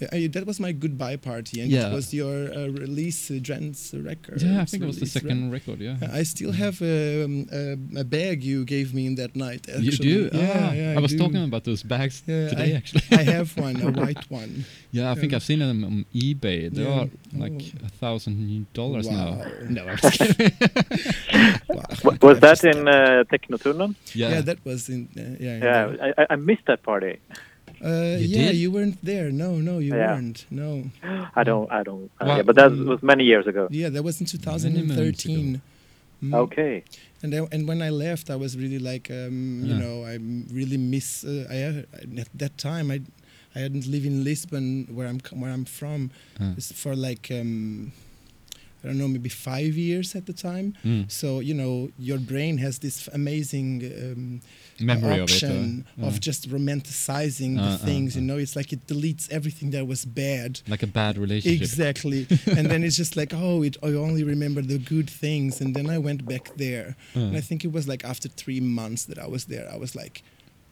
[0.00, 1.88] Yeah, I- that was my goodbye party, and Yeah.
[1.90, 4.40] it was your uh, release, uh, Jens record.
[4.42, 5.22] yeah, I think it was the release, right?
[5.22, 5.80] second record.
[5.80, 5.96] Yeah.
[6.20, 9.66] I still have um, a, a bag you gave me in that night.
[9.68, 9.84] Actually.
[9.86, 10.30] You do?
[10.32, 10.94] Yeah, Ah, yeah.
[10.96, 11.18] I was do.
[11.18, 13.02] talking about those bags Yeah, today, I, actually.
[13.10, 14.64] I have one, a white one.
[14.92, 15.32] yeah, I think.
[15.34, 16.70] I've seen them on eBay.
[16.72, 17.00] They Yeah.
[17.00, 17.86] are like Oh.
[17.86, 19.42] a thousand dollars now.
[19.68, 20.52] No, I'm just kidding.
[21.68, 21.82] Wow.
[22.04, 23.94] W- was that in uh, Technotunneln?
[24.14, 24.28] yeah.
[24.30, 24.40] Yeah.
[24.42, 25.08] that was in.
[25.16, 25.56] Uh, yeah.
[25.56, 27.18] in Yeah, the- I, I- I missed that party.
[27.84, 28.56] Uh, You yeah, did?
[28.56, 29.30] you weren't there.
[29.30, 30.12] No, no, you Yeah.
[30.14, 30.46] weren't.
[30.50, 30.84] No.
[31.36, 32.10] I don't, I don't.
[32.20, 32.86] Uh, Well, yeah, but that mm.
[32.86, 33.68] was many years ago.
[33.70, 35.60] Yeah, that was in 2013.
[36.22, 36.34] Mm.
[36.34, 36.82] Okay.
[37.22, 40.18] And then, and when I left, I was really like, um, you know, I
[40.52, 41.24] really miss.
[41.24, 43.00] Uh, I uh, at that time I,
[43.54, 46.10] I hadn't lived in Lisbon where I'm co- where I'm from
[46.40, 47.92] Uh, for like um,
[48.82, 50.74] I don't know maybe five years at the time.
[50.84, 51.08] mm.
[51.10, 54.40] So you know your brain has this amazing um,
[54.80, 55.42] Memory of it.
[55.42, 58.14] uh, of uh, just romanticizing Uh, the uh, things.
[58.16, 58.26] You uh.
[58.26, 60.60] know, it's like it deletes everything that was bad.
[60.68, 61.60] like a bad relationship.
[61.62, 62.26] Exactly,
[62.56, 65.88] and then it's just like, oh, it, I only remember the good things, and then
[65.90, 69.18] I went back there, Uh, and I think it was like after three months that
[69.18, 70.22] I was there, I was like,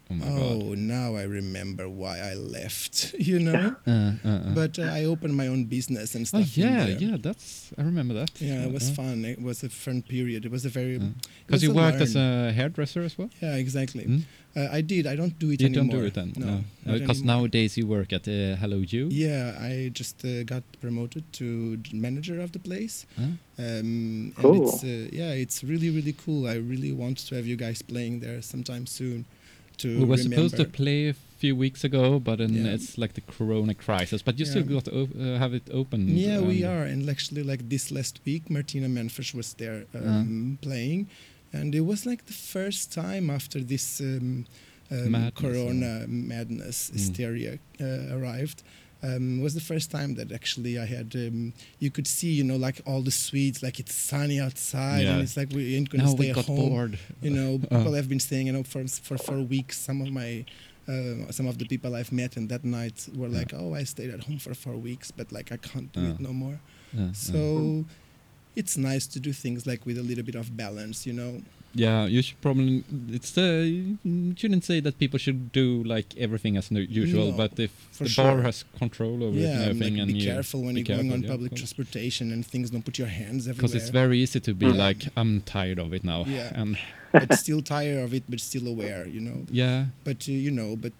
[0.08, 0.38] Oh my god.
[0.38, 3.14] Oh, now I remember why I left.
[3.18, 4.54] You know, Uh, uh, uh.
[4.54, 6.56] but uh, I opened my own business and oh stuff.
[6.56, 7.16] in yeah, yeah.
[7.20, 8.30] That's I remember that.
[8.40, 9.24] Yeah, it was Uh, fun.
[9.24, 10.44] It was a fun period.
[10.44, 11.10] It was a very uh.
[11.46, 13.30] Because was you a worked as a hairdresser as well.
[13.42, 14.04] yeah, exactly.
[14.04, 14.22] Mm?
[14.56, 15.06] Uh, I did.
[15.06, 15.90] I don't do it You anymore.
[15.90, 16.46] don't do it then, No,
[16.86, 16.92] no.
[16.98, 17.36] Because anymore.
[17.36, 19.08] nowadays you work at uh, Hello You.
[19.10, 23.06] Yeah, I just uh, got promoted to manager of the place.
[23.18, 23.32] Huh?
[23.58, 24.54] Um, Cool.
[24.54, 26.46] And it's, uh, yeah, it's really really cool.
[26.46, 29.24] I really want to have you guys playing there sometime soon.
[29.78, 32.74] To We were supposed to play a few weeks ago, but then Yeah.
[32.74, 34.22] it's like the Corona crisis.
[34.22, 36.16] But you still got uh, have it open.
[36.16, 36.84] Yeah, we are.
[36.84, 41.08] And actually, like this last week, Martina Manfors was there um, playing,
[41.52, 44.46] and it was like the first time after this um,
[44.90, 46.92] um, Madness, Corona madness Mm.
[46.94, 48.62] hysteria uh, arrived.
[49.06, 51.52] Um, it was the first time that actually I had um,
[51.84, 55.12] you could see you know like all the suites like it's sunny outside Yeah.
[55.12, 56.94] and it's like we ain't gonna No, stay we at got home bored.
[57.26, 57.68] you know Uh.
[57.78, 60.30] people have been staying you know for for four weeks some of my
[60.92, 63.38] uh, some of the people I've met and that night were Yeah.
[63.40, 66.10] like oh I stayed at home for four weeks but like I can't do Uh.
[66.12, 66.58] it no more
[66.98, 67.12] Uh, uh.
[67.12, 67.40] so
[68.60, 71.32] it's nice to do things like with a little bit of balance, you know.
[71.74, 72.84] Yeah, you should probably.
[73.10, 73.96] It's the.
[74.02, 78.08] You shouldn't say that people should do like everything as usual, No, but if the
[78.08, 78.24] sure.
[78.24, 81.12] bar has control over yeah, like everything, and be you careful when be you're going
[81.12, 82.70] on yeah, public transportation and things.
[82.70, 83.56] Don't put your hands everywhere.
[83.68, 86.50] because it's very easy to be like, I'm tired of it now, Yeah.
[86.54, 86.78] and
[87.12, 89.44] but still tired of it, but still aware, you know.
[89.50, 90.92] yeah, But uh, you know, but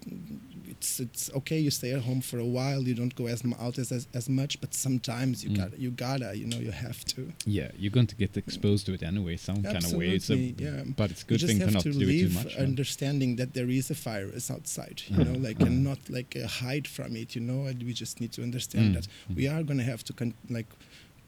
[0.77, 1.59] it's it's okay.
[1.66, 2.81] You stay at home for a while.
[2.89, 4.53] You don't go as out as as, as much.
[4.62, 5.57] But sometimes you Mm.
[5.61, 7.20] got to you gotta you know you have to.
[7.59, 10.14] yeah, you're going to get exposed to it anyway, some kind of way.
[10.14, 10.83] Absolutely, yeah.
[11.01, 12.53] but it's a good thing to not to do it too much.
[12.68, 15.66] understanding that there is a virus outside you know like uh.
[15.68, 18.87] and not like uh, hide from it you know and we just need to understand
[18.91, 19.37] Mm, that mm.
[19.39, 20.70] we are going to have to con- like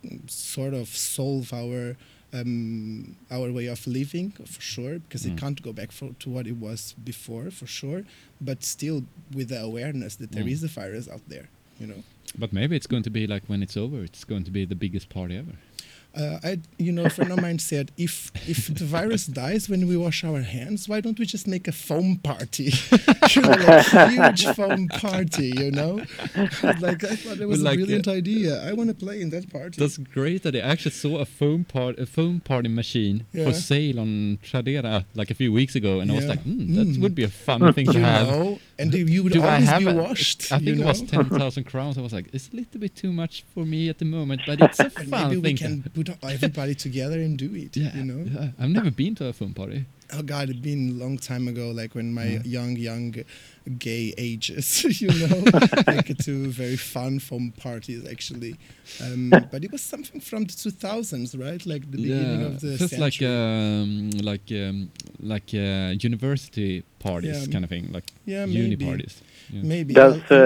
[0.04, 0.20] mm,
[0.56, 0.86] sort of
[1.16, 1.82] solve our
[2.32, 5.32] um, our way of living for sure because Mm.
[5.32, 8.04] it can't go back for, to what it was before for sure
[8.40, 9.04] but still
[9.34, 10.52] with the awareness that there Mm.
[10.52, 11.48] is a virus out there
[11.80, 12.02] you know
[12.38, 14.74] But maybe it's going to be like when it's over, it's going to be the
[14.84, 15.56] biggest party ever.
[16.18, 19.86] Uh, I, you know, a friend of mine said, if if the virus dies when
[19.86, 22.72] we wash our hands, why don't we just make a foam party?
[23.34, 25.94] you know, like huge foam party, you know?
[26.80, 28.62] like I thought it was Like, a brilliant uh, idea.
[28.68, 29.76] I want to play in that party.
[29.80, 34.00] That's great that they actually saw a foam part a foam party machine for sale
[34.00, 37.00] on Tradera like a few weeks ago, and I was like, hmm, that Mm.
[37.02, 38.28] would be a fun thing to you have.
[38.28, 40.50] know, and you would Do I always have be washed.
[40.52, 41.98] I think it was ten thousand crowns.
[41.98, 44.60] I was like, it's a little bit too much for me at the moment, but
[44.60, 45.56] it's a fun maybe we thing.
[45.56, 47.76] can to, put everybody together and do it.
[47.76, 48.24] yeah, you know.
[48.30, 48.48] yeah.
[48.58, 49.84] I've never been to a foam party.
[50.10, 52.42] Oh God, it's been a long time ago, like when my Yeah.
[52.44, 53.14] young, young
[53.78, 55.42] gay ages, you know,
[55.86, 58.54] like to very fun foam parties actually.
[59.04, 61.64] Um, but it was something from the 2000s, right?
[61.66, 64.90] Like the beginning of the just like um, like um,
[65.20, 68.86] like uh, university parties Yeah, kind of thing, like yeah, uni maybe.
[68.86, 69.20] parties.
[69.52, 69.60] Yeah.
[69.62, 69.92] Maybe.
[69.94, 70.38] Does I'll-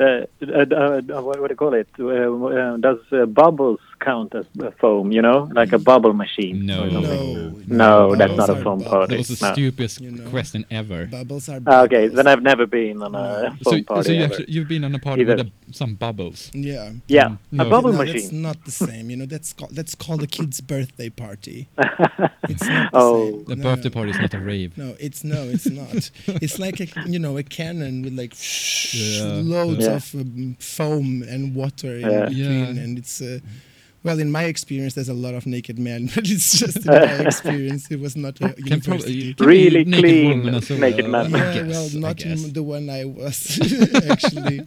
[0.00, 1.88] uh, uh, uh, uh, what, what do you call it?
[1.98, 2.04] Uh,
[2.46, 5.12] uh, does uh, bubbles count as a foam?
[5.16, 6.66] You know, like a bubble machine.
[6.66, 6.84] No.
[6.84, 7.64] or something?
[7.68, 9.10] no, No, that's not a foam party.
[9.14, 9.52] That was the No.
[9.52, 10.28] stupidest You know.
[10.30, 11.06] question ever.
[11.06, 11.60] Bubbles are.
[11.66, 12.16] Ah, okay, bubbles.
[12.16, 14.32] then I've never been on a So, foam party so you ever.
[14.34, 15.36] actually, you've been on a party Either.
[15.36, 15.50] with a,
[15.80, 16.50] some bubbles.
[16.54, 16.90] Yeah.
[17.08, 17.66] yeah, Mm, no.
[17.66, 18.14] a bubble no, machine.
[18.22, 19.10] That's not the same.
[19.10, 21.68] You know, that's called that's called a kid's birthday party.
[22.52, 23.30] It's not the Oh.
[23.30, 23.44] same.
[23.44, 23.62] The No.
[23.62, 24.76] birthday party is not a rave.
[24.76, 26.10] No, it's no, it's not.
[26.44, 28.34] it's like a you know a cannon with like
[28.92, 29.40] Yeah.
[29.54, 29.96] loads Yeah.
[29.96, 32.26] of um, foam and water in Yeah.
[32.26, 32.82] between, Yeah.
[32.82, 33.20] and it's.
[33.22, 33.38] Uh,
[34.04, 37.02] well, in my experience, there's a lot of naked men, but it's just in my
[37.26, 39.34] experience, it was not a university.
[39.38, 41.34] Really naked clean woman naked man.
[41.34, 42.42] I Yeah, guess, well, not guess.
[42.44, 43.58] the one I was
[44.10, 44.66] actually.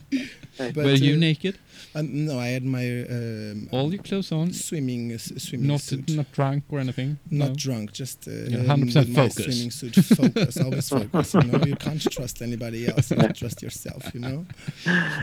[0.57, 1.57] But, Were you uh, naked?
[1.95, 4.53] um, no, I had my um, All your clothes on?
[4.53, 6.09] swimming uh, swimming Not suit.
[6.15, 7.19] not drunk or anything?
[7.29, 7.55] Not No?
[7.55, 9.45] drunk, just uh, Yeah, um, 100% with my focus.
[9.45, 9.95] swimming suit.
[9.95, 11.33] Focus, always focus.
[11.33, 13.11] You know, you can't trust anybody else.
[13.11, 14.03] You have to trust yourself.
[14.13, 14.45] You know.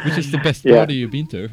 [0.05, 0.77] Which is the best Yeah.
[0.77, 1.49] party you've been to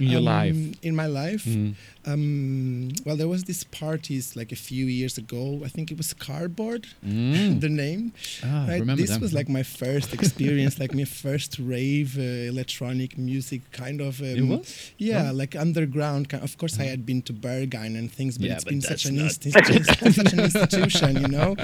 [0.00, 0.54] in your life?
[0.54, 1.74] Um, In my life, Mm.
[2.06, 5.60] Um, well, there was this parties like a few years ago.
[5.64, 7.60] I think it was Cardboard, Mm.
[7.64, 8.12] the name.
[8.44, 8.80] Ah, right?
[8.80, 9.20] remember This them.
[9.20, 14.20] was like my first experience, like my first rave uh, electronic music kind of.
[14.20, 14.92] Um, It was?
[14.98, 15.34] Yeah, Oh.
[15.34, 16.28] like underground.
[16.28, 18.82] Kind of course, I had been to Berghain and things, but Yeah, it's but been
[18.82, 21.56] such an, not- it's been such an institution, you know.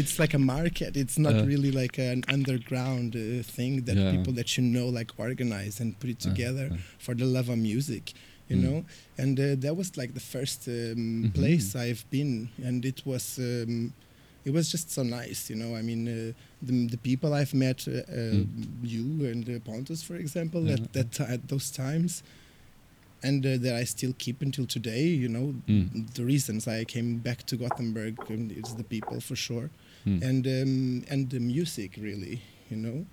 [0.00, 0.96] It's like a market.
[0.96, 1.44] It's not Uh.
[1.44, 4.10] really like an underground uh, thing that Yeah.
[4.16, 6.76] people that you know like organize and put it Uh, together uh.
[6.98, 8.12] for the love of music,
[8.52, 8.62] you Mm.
[8.64, 8.84] know.
[9.22, 11.32] And uh, that was like the first um, Mhm.
[11.34, 13.38] place I've been, and it was.
[13.38, 13.92] Um,
[14.44, 15.78] it was just so nice, you know.
[15.78, 16.32] I mean, uh,
[16.66, 18.46] the, the people I've met, uh, uh, Mm.
[18.82, 20.74] you and uh, Pontus, for example, Uh-huh.
[20.74, 22.22] at that at those times,
[23.22, 25.04] and uh, that I still keep until today.
[25.24, 26.14] You know, Mm.
[26.14, 29.70] the reasons I came back to Gothenburg um, is the people for sure.
[30.06, 30.22] Mm.
[30.28, 32.40] and um, and the music really,
[32.70, 33.06] you know.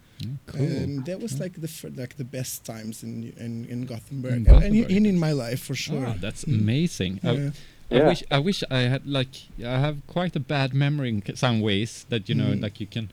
[0.48, 0.84] Cool.
[0.84, 1.44] Um, that was Yeah.
[1.44, 4.92] like the fir- like the best times in in, in Gothenburg, In and Gothenburg.
[4.92, 6.06] in, in my life for sure.
[6.08, 6.60] Ah, that's Mm.
[6.62, 7.20] amazing.
[7.24, 7.52] I, Yeah.
[7.92, 8.08] I Yeah.
[8.10, 12.06] wish I wish I had like I have quite a bad memory in some ways
[12.10, 12.62] that you know Mm.
[12.62, 13.10] like you can.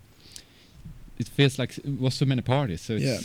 [1.18, 3.20] It feels like it was so many parties, so it's Yeah.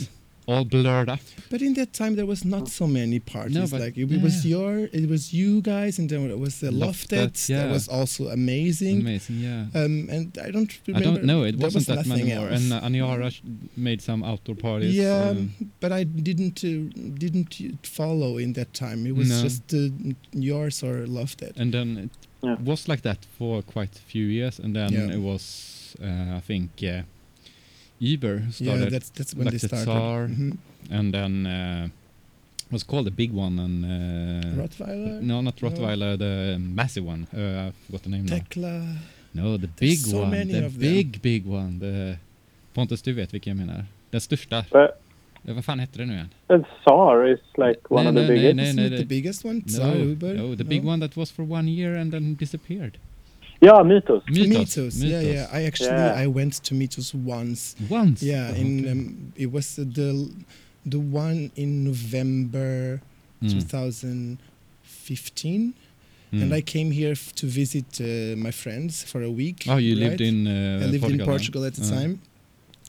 [0.52, 1.20] All blurred up.
[1.50, 3.70] But in that time, there was not so many parties.
[3.70, 6.70] but- like it, it was your, it was you guys, and then it was the
[6.70, 7.48] Lofted, Lofted.
[7.48, 7.62] yeah.
[7.64, 9.00] That was also amazing.
[9.00, 9.66] Amazing, yeah.
[9.80, 11.08] Um, and I don't remember.
[11.08, 11.42] I don't know.
[11.44, 12.48] It wasn't was that many nothing more.
[12.48, 13.42] And uh, Aniara sh-
[13.76, 14.94] made some outdoor parties.
[14.94, 16.88] yeah, um, but I didn't uh,
[17.24, 17.52] didn't
[17.86, 19.06] follow in that time.
[19.06, 19.42] It was No.
[19.42, 19.88] just uh,
[20.32, 21.52] yours or Lofted.
[21.56, 22.10] and then it
[22.44, 22.56] Yeah.
[22.64, 25.14] was like that for quite a few years, and then Yeah.
[25.16, 26.70] it was uh, I think
[28.02, 29.84] Uber yeah, started, that's that's when like they the started.
[29.86, 30.56] Tsar, Mhm.
[30.90, 31.88] and then uh,
[32.70, 35.68] was called the big one, and uh, Rottweiler, no, not No.
[35.68, 37.26] Rottweiler, the massive one.
[37.32, 38.36] Uh, I forgot the name now.
[38.38, 38.96] Tekla.
[39.34, 40.80] No, the There's big so one, many the of them.
[40.94, 41.78] big big one.
[41.80, 42.16] The
[42.74, 43.84] Pontus, du vet vilken jag menar.
[44.10, 44.64] Den största.
[44.70, 44.90] But
[45.54, 46.28] Vad fan hette det nu igen?
[46.48, 48.56] and SAR is like one of No, the no, no, biggest.
[48.56, 48.62] no.
[48.62, 49.60] Isn't it the biggest one?
[49.66, 50.34] Tsar No, Uber?
[50.34, 52.98] no, the big one that was for one year and then disappeared.
[53.62, 54.22] Yeah, Mythos.
[54.28, 54.48] Mythos.
[54.48, 54.96] Mythos.
[55.02, 55.46] Yeah, yeah.
[55.52, 56.24] I actually Yeah.
[56.24, 57.76] I went to Mythos once.
[57.88, 58.20] Once.
[58.22, 58.90] Yeah, Oh, in okay.
[58.90, 60.28] um, it was uh, the
[60.84, 63.00] the one in November
[63.42, 63.50] Mm.
[63.50, 65.74] 2015,
[66.32, 66.42] Mm.
[66.42, 68.04] and I came here f- to visit uh,
[68.36, 69.64] my friends for a week.
[69.68, 70.02] Oh, you right?
[70.10, 71.26] lived in uh, I lived Portugal in?
[71.32, 72.18] Portugal at the Uh, time.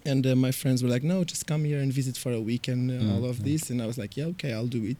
[0.05, 2.67] And uh, my friends were like, "No, just come here and visit for a week
[2.67, 3.43] and uh, Mm, all of mm.
[3.49, 4.99] this." And I was like, "Yeah, okay, I'll do it."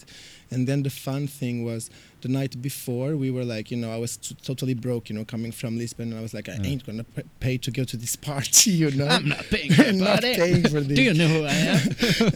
[0.53, 1.89] And then the fun thing was
[2.21, 5.25] the night before we were like, you know, I was t- totally broke, you know,
[5.25, 6.67] coming from Lisbon, and I was like, I Mm.
[6.69, 9.07] ain't gonna p- pay to go to this party, you know.
[9.07, 10.95] I'm not paying for I'm not paying for this.
[10.99, 11.81] Do you know who I am?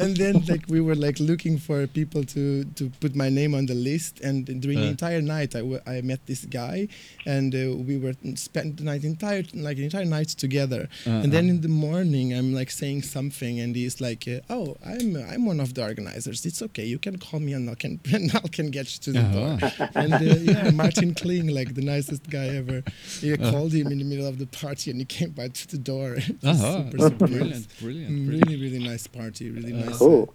[0.04, 2.44] and then like we were like looking for people to
[2.80, 6.02] to put my name on the list and during the entire night I, w- I
[6.02, 6.88] met this guy
[7.26, 11.46] and uh, we were spent the night entire like entire night together Uh, and then
[11.54, 15.60] in the morning I'm like saying something and he's like uh, oh I'm I'm one
[15.66, 18.68] of the organizers it's okay you can call me and I can and I can
[18.72, 19.90] get you to the door Jaha.
[19.96, 22.84] and uh, yeah Martin Kling like the nicest guy ever
[23.22, 23.52] he Uh.
[23.52, 26.16] called him in the middle of the party and he came by to the door
[26.18, 28.50] It was super super brilliant, brilliant, Mm, brilliant.
[28.50, 30.24] really really nice party really Uh, nice Cool.
[30.30, 30.34] uh,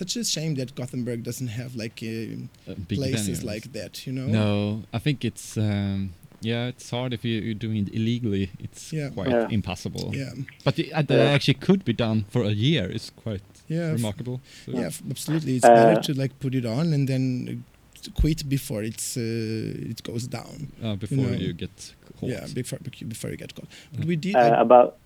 [0.00, 3.44] such a shame that Gothenburg doesn't have like uh, Uh, places venues.
[3.52, 4.26] like that, you know?
[4.26, 6.10] No, I think it's um,
[6.40, 8.50] yeah, it's hard if you, you're doing it illegally.
[8.58, 9.10] It's Yeah.
[9.10, 9.46] quite Yeah.
[9.50, 10.06] impossible.
[10.14, 10.32] Yeah,
[10.64, 11.34] But the, uh, that Yeah.
[11.36, 12.84] actually could be done for a year.
[12.96, 14.40] It's quite yeah, remarkable.
[14.66, 14.72] So.
[14.72, 15.56] yeah, absolutely.
[15.56, 19.90] It's Uh, better to like put it on and then uh, quit before it's uh,
[19.90, 20.68] it goes down.
[20.82, 21.32] Uh, before know.
[21.46, 22.30] you get caught.
[22.30, 22.78] Yeah, before
[23.08, 23.68] before you get caught.
[23.96, 24.36] But we did.
[24.36, 24.96] Uh, I- about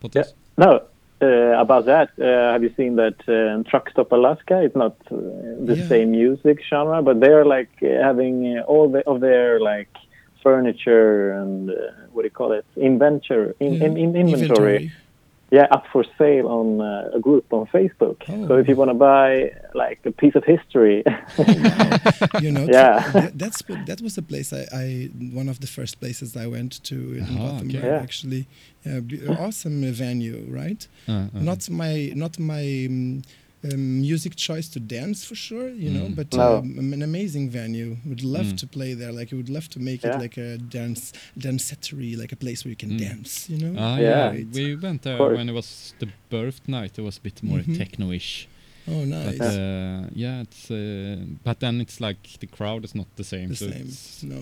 [0.00, 0.34] Pontus?
[0.56, 0.70] no,
[1.22, 1.26] uh,
[1.60, 2.08] about that.
[2.18, 4.62] Uh, have you seen that uh, Truck Stop Alaska?
[4.62, 5.16] It's not uh,
[5.68, 5.88] the Yeah.
[5.88, 9.90] same music genre, but they're like uh, having uh, all the, of their like
[10.42, 11.74] furniture and uh,
[12.12, 12.64] what do you call it?
[12.76, 14.90] Inventory, in, yeah, in, in inventory.
[15.52, 18.24] Yeah, up for sale on uh, a group on Facebook.
[18.26, 18.58] So Oh.
[18.58, 21.02] if you want to buy like a piece of history,
[22.40, 23.10] you know, Yeah.
[23.12, 26.46] th- that's what, that was the place I, I one of the first places I
[26.46, 27.76] went to in Gothenburg.
[27.76, 27.86] okay.
[27.88, 27.96] Yeah.
[28.00, 28.46] Actually,
[28.86, 30.86] yeah, b- awesome venue, right?
[31.08, 33.22] Uh, uh, not my not my um,
[33.62, 36.14] um, music choice to dance for sure you know Mm.
[36.16, 36.56] but No.
[36.58, 38.56] um, an amazing venue would love Mm.
[38.60, 40.16] to play there like you would love to make Yeah.
[40.16, 42.98] it like a dance dancetery like a place where you can Mm.
[43.08, 44.32] dance you know Ah, Yeah.
[44.32, 44.44] yeah.
[44.52, 46.98] We went there when it was the birth night.
[46.98, 47.76] It was a bit more Mhm.
[47.76, 48.48] techno-ish.
[48.88, 53.06] oh nice But uh, yeah, it's uh, but then it's like the crowd is not
[53.16, 53.48] the same.
[53.48, 54.40] the so same it's- no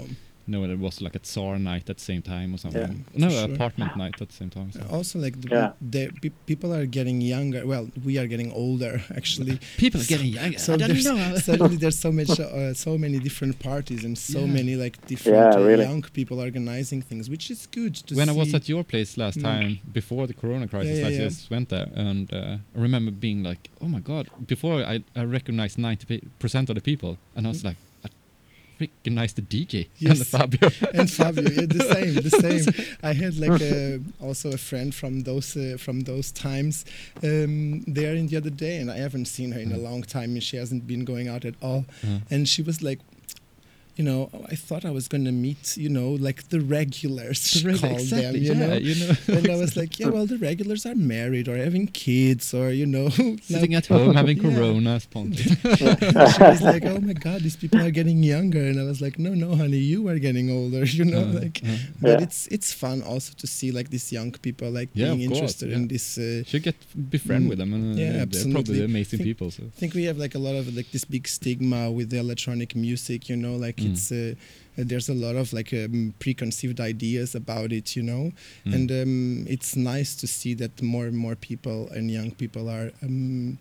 [0.53, 3.05] no, it was like a Tsar night at the same time or something.
[3.15, 3.55] Yeah, no, sure.
[3.55, 4.73] apartment night at the same time.
[4.73, 4.81] So.
[4.97, 5.73] also like the, Yeah.
[5.95, 9.55] the pe- people are getting younger well we are getting older actually
[9.85, 10.59] People are getting younger.
[10.59, 11.37] so I don't there's, know.
[11.49, 14.59] suddenly there's so much uh, so many different parties and so Yeah.
[14.59, 15.85] many like different Yeah, uh, really.
[15.85, 19.39] young people organizing things which is good to when I was at your place last
[19.39, 19.43] Mm.
[19.51, 19.71] time
[20.01, 21.29] before the corona crisis, Yeah, yeah, I yeah.
[21.29, 25.23] just went there and uh, I remember being like, "Oh my god!" Before I, I
[25.39, 26.05] recognized ninety
[26.43, 27.77] percent of the people, and I was like,
[28.81, 32.75] "I recognized the DJ and the Fabio." and Fabio, yeah, the same, the same.
[33.03, 36.85] I had like a, also a friend from those uh, from those times
[37.23, 39.83] um, there in the other day, and I haven't seen her in a Mm.
[39.83, 41.85] long time, and she hasn't been going out at all.
[42.05, 43.01] Uh, And she was like.
[43.99, 47.81] You know, I thought I was gonna meet, you know, like the regulars, she really,
[47.81, 48.75] called them, you yeah, know.
[48.89, 52.55] you know, and I was like, yeah, well, the regulars are married or having kids
[52.55, 53.09] or, you know,
[53.51, 54.55] sitting like- at home having Yeah.
[54.55, 55.51] Corona, Pontus.
[55.79, 59.19] she was like, "Oh my God, these people are getting younger," and I was like,
[59.19, 62.25] "No, no, honey, you are getting older." You know, Uh, like, uh, but Yeah.
[62.27, 65.39] it's it's fun also to see like these young people like Yeah, being of course,
[65.39, 65.77] interested yeah.
[65.79, 66.07] in this.
[66.19, 66.77] Uh, should get
[67.11, 67.49] be friend Mm.
[67.51, 68.53] with them, and uh, Yeah, they're absolutely.
[68.55, 69.51] probably amazing Think- people.
[69.51, 69.63] So.
[69.65, 72.71] I think we have like a lot of like this big stigma with the electronic
[72.77, 73.88] music, you know, like Mm.
[73.93, 74.35] It's uh,
[74.77, 78.33] there's a lot of like um, preconceived ideas about it, you know,
[78.67, 78.75] Mm.
[78.75, 82.93] and um, it's nice to see that more and more people and young people are
[83.03, 83.59] um,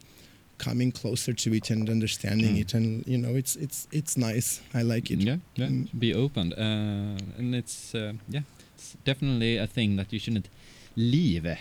[0.60, 2.62] coming closer to it and understanding Mm.
[2.62, 4.62] it, and you know, it's it's it's nice.
[4.74, 5.20] I like it.
[5.22, 5.68] Yeah, yeah.
[5.70, 5.88] Mm.
[6.00, 8.42] Be open, uh, and it's uh, yeah,
[8.76, 10.50] it's definitely a thing that you shouldn't
[10.96, 11.58] leave.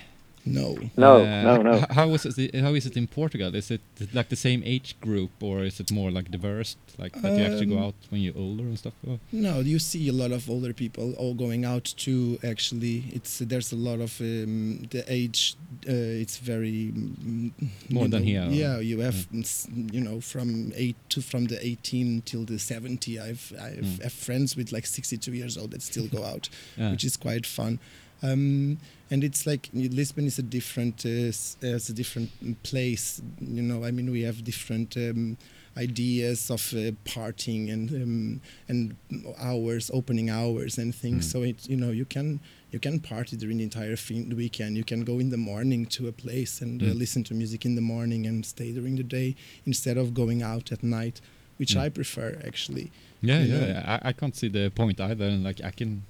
[0.47, 0.77] No.
[0.97, 1.75] No, Uh, no, no.
[1.79, 2.55] h- How is it?
[2.55, 3.53] How is it in Portugal?
[3.55, 3.81] Is it
[4.15, 7.67] like the same age group, or is it more like diverse, like that you actually
[7.67, 8.95] go Um, out when you're older and stuff?
[9.07, 9.19] Or?
[9.33, 12.39] No, you see a lot of older people all going out too.
[12.45, 15.57] Actually, it's there's a lot of um, the age.
[15.89, 17.51] Uh, it's very mm,
[17.91, 21.59] More than know, here, Yeah, you have mm, you know from eight to from the
[21.67, 23.19] 18 till the 70.
[23.19, 24.03] I've I've Mm.
[24.03, 26.49] have friends with like 62 years old that still go out,
[26.79, 26.93] Yeah.
[26.93, 27.79] which is quite fun.
[28.23, 28.79] Um,
[29.11, 32.31] and it's like Lisbon is a different uh, s- uh, a different
[32.63, 33.21] place.
[33.41, 34.97] You know, I mean, we have different.
[34.97, 35.37] Um,
[35.79, 38.97] ideas of uh, partying and um, and
[39.39, 41.33] hours opening hours and things Mm.
[41.33, 42.41] so it you know you can
[42.73, 46.09] you can party during the entire fin- weekend you can go in the morning to
[46.09, 46.99] a place and uh, Mm.
[46.99, 49.37] listen to music in the morning and stay during the day
[49.67, 51.21] instead of going out at night
[51.59, 51.81] which Mm.
[51.85, 52.91] i prefer actually
[53.21, 53.67] Yeah, yeah.
[53.67, 53.99] yeah.
[54.03, 55.27] I, I can't see the point either.
[55.27, 56.05] And like I can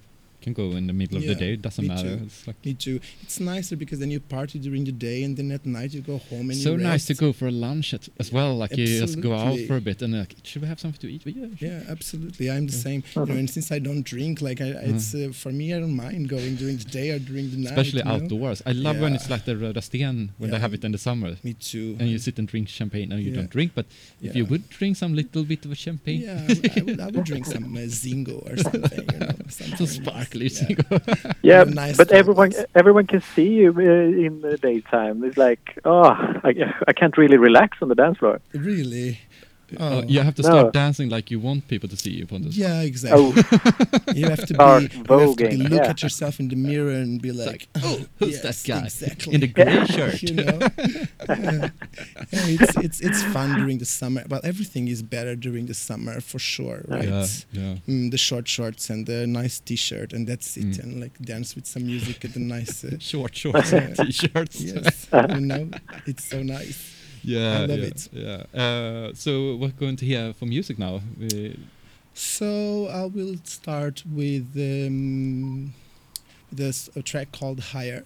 [0.47, 1.51] can go in the middle of the day.
[1.53, 2.17] It doesn't matter.
[2.17, 2.23] too.
[2.25, 5.51] It's like me too it's nicer because then you party during the day and then
[5.51, 8.31] at night you go home and so nice to go for a lunch at, as
[8.31, 8.51] well.
[8.55, 11.07] Like you just go out for a bit and like, should we have something to
[11.13, 11.21] eat?
[11.25, 11.47] Well, yeah.
[11.67, 12.45] Yeah, absolutely.
[12.55, 12.87] I'm the Yeah.
[12.87, 13.03] same.
[13.15, 15.95] You know, and since I don't drink, like I, it's uh, for me, I don't
[15.95, 17.71] mind going during the day or during the night.
[17.77, 18.15] Especially you know?
[18.23, 18.61] outdoors.
[18.65, 21.35] I love when it's like the Röda Sten when they have it in the summer.
[21.43, 21.97] Me too.
[21.99, 23.37] And you sit and drink champagne and you Yeah.
[23.39, 23.85] don't drink, but
[24.21, 26.99] if you would drink some little bit of a champagne, Yeah, I would, I would,
[27.01, 29.05] I would drink some uh, Zingo or something.
[29.13, 30.03] You know, something some
[30.45, 31.33] sparkly yeah.
[31.41, 32.71] Yeah, nice but everyone toilets.
[32.75, 35.23] everyone can see you uh, in the daytime.
[35.23, 36.03] It's like, oh,
[36.43, 38.39] I, I can't really relax on the dance floor.
[38.53, 39.19] Really?
[39.77, 40.03] Uh, Oh.
[40.07, 40.47] you have to No.
[40.49, 42.55] start dancing like you want people to see you, Pontus.
[42.55, 43.21] Yeah, exactly.
[43.21, 43.33] Oh,
[44.15, 44.55] You have to be.
[44.55, 45.89] Start You have to be, look yeah.
[45.89, 49.33] at yourself in the mirror and be like, oh, who's yes, that guy Exactly.
[49.33, 50.21] in the grey shirt?
[50.23, 50.59] you know,
[51.27, 51.69] yeah.
[52.31, 54.23] Yeah, it's it's it's fun during the summer.
[54.29, 57.07] Well, everything is better during the summer for sure, right?
[57.09, 57.75] Yeah, yeah.
[57.87, 60.65] Mm, the short shorts and the nice T-shirt, and that's it.
[60.65, 60.83] Mm.
[60.83, 62.83] And like dance with some music and the nice.
[62.85, 64.61] Uh, Short shorts and t-shirts.
[64.61, 65.69] yes, you know,
[66.05, 66.93] it's so nice.
[67.23, 68.09] Yeah, I love yeah, it.
[68.11, 68.61] Yeah.
[68.61, 71.01] Uh, so we're going to hear for music now.
[71.19, 71.57] We,
[72.13, 75.73] So I will start with um,
[76.51, 78.05] this a track called Higher,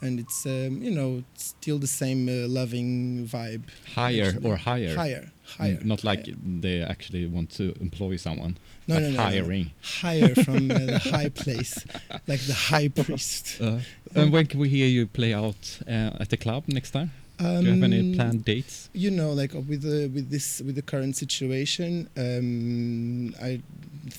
[0.00, 3.62] and it's um, you know still the same uh, loving vibe.
[3.94, 4.50] higher actually.
[4.50, 4.94] or higher.
[4.94, 5.78] Higher, higher.
[5.84, 6.36] Not like higher.
[6.60, 8.56] they actually want to employ someone.
[8.88, 9.30] no, like no, no, no, no.
[9.30, 9.70] hiring.
[9.82, 11.84] Higher from uh, the high place,
[12.26, 13.60] like the high priest.
[13.60, 13.78] Uh,
[14.14, 17.12] and when can we hear you play out uh, at the club next time?
[17.38, 18.88] Do you have any Um, planned dates?
[18.92, 23.60] you know like uh, with the with this with the current situation um i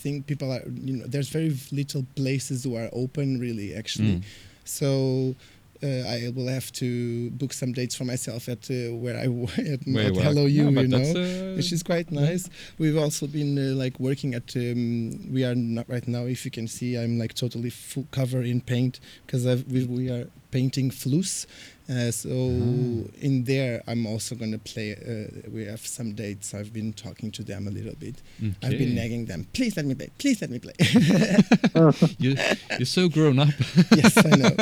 [0.03, 4.23] think people are you know there's very little places who are open really actually Mm.
[4.63, 5.35] so
[5.83, 9.25] uh, I will have to book some dates for myself at uh, where I
[9.73, 10.15] at, Where at.
[10.27, 12.49] Hello You, No, you know, uh, which is quite nice.
[12.79, 14.55] We've also been uh, like working at.
[14.55, 16.23] Um, we are not right now.
[16.35, 19.43] If you can see, I'm like totally full cover in paint because
[19.73, 21.45] we, we are painting flus.
[21.87, 23.11] Uh, so Ah.
[23.21, 24.93] in there, I'm also gonna play.
[24.95, 26.53] Uh, we have some dates.
[26.55, 28.15] I've been talking to them a little bit.
[28.63, 29.45] I've been nagging them.
[29.53, 30.09] Please let me play.
[30.17, 30.73] Please let me play.
[32.17, 32.35] you,
[32.79, 33.49] you're so grown up.
[33.95, 34.55] yes, I know.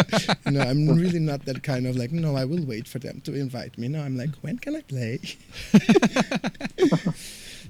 [0.51, 2.11] No, I'm really not that kind of like.
[2.11, 3.87] No, I will wait for them to invite me.
[3.87, 5.19] No, I'm like, when can I play?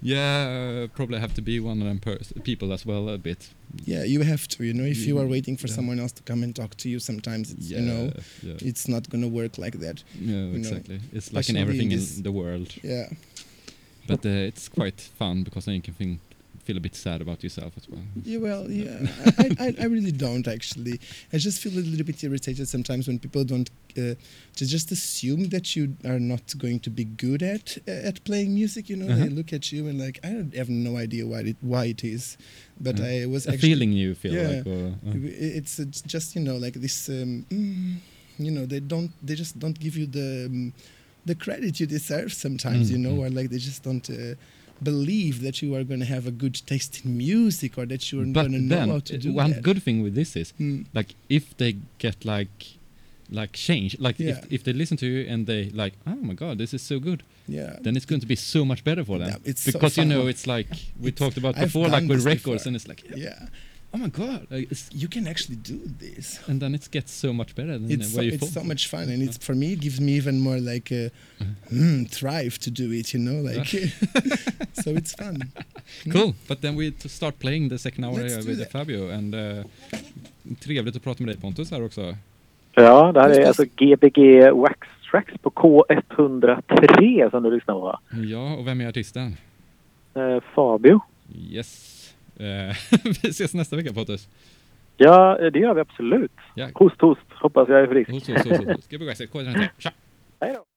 [0.04, 2.00] Yeah, uh, probably have to be one of them
[2.44, 3.50] people as well a bit.
[3.86, 4.64] Yeah, you have to.
[4.64, 5.76] You know, if you are waiting for Yeah.
[5.76, 8.12] someone else to come and talk to you, sometimes it's Yeah, you know,
[8.44, 10.04] yeah, it's not gonna work like that.
[10.22, 11.00] yeah, know, exactly.
[11.14, 13.08] It's like in especially in everything in, this- the world, Yeah.
[14.08, 16.20] but uh, it's quite fun because then you can think,
[16.64, 18.02] feel a bit sad about yourself as well.
[18.24, 19.00] Yeah, well, yeah,
[19.38, 21.00] I, I, I really don't actually.
[21.34, 24.16] I just feel a little bit irritated sometimes when people don't uh,
[24.56, 28.54] to just assume that you are not going to be good at uh, at playing
[28.54, 28.90] music.
[28.90, 29.24] You know, Uh-huh.
[29.26, 32.38] they look at you and like I have no idea why it why it is,
[32.80, 34.48] but Uh, I was a actually, feeling you feel yeah.
[34.50, 35.86] like, or, uh, I- It's uh,
[36.16, 37.10] just you know like this.
[37.10, 37.96] Um, mm,
[38.40, 39.12] you know, they don't.
[39.28, 40.74] They just don't give you the um,
[41.26, 42.90] the credit you deserve sometimes.
[42.90, 44.08] You know, Mm, or like they just don't.
[44.82, 48.26] Believe that you are going to have a good taste in music or that you're
[48.26, 49.62] going to know how to do one that.
[49.64, 50.86] good thing with this is Mm.
[50.94, 52.58] like if they get like
[53.30, 54.32] like change like Yeah.
[54.32, 57.00] if, if they listen to you and they like oh my god this is so
[57.00, 57.78] good Yeah.
[57.82, 60.06] then it's going to be so much better for them Yeah, it's so because you
[60.06, 60.68] know it's like
[61.00, 62.68] we It's- talked about before like with records before.
[62.68, 63.48] and it's like yeah.
[63.94, 66.40] Oh my god, like, you can actually do this.
[66.48, 68.60] and then it gets so much better than It's uh, so, where you it's so
[68.60, 68.68] thought.
[68.68, 71.12] much fun, and it's for me it gives me even more like a
[71.72, 73.14] mm, thrive to do it.
[73.14, 73.68] You know, like
[74.84, 75.52] so it's fun.
[76.12, 78.72] Cool, but then we start playing the second hour Let's here with.
[78.72, 79.64] Fabio and uh,
[80.60, 82.16] trevligt att prata med dig Pontus här också.
[82.76, 84.80] Ja, det här är alltså Gbg Wax
[85.12, 88.00] Tracks på K103 som du lyssnar på?
[88.26, 89.38] Ja, och vem är artisten?
[90.16, 91.00] Eh, Fabio?
[91.36, 91.93] Yes.
[92.40, 92.76] Eh,
[93.24, 94.30] vi ses nästa vecka Pontus.
[94.98, 96.32] Ja, det gör vi absolut.
[96.56, 96.70] Ja.
[96.74, 97.22] Host, host.
[97.30, 98.12] Hoppas jag är frisk.
[98.12, 98.84] Hos, hos, hos, hos.
[98.84, 99.68] Ska vi gå och K103.
[99.78, 99.92] Tja!
[100.40, 100.73] Hej då.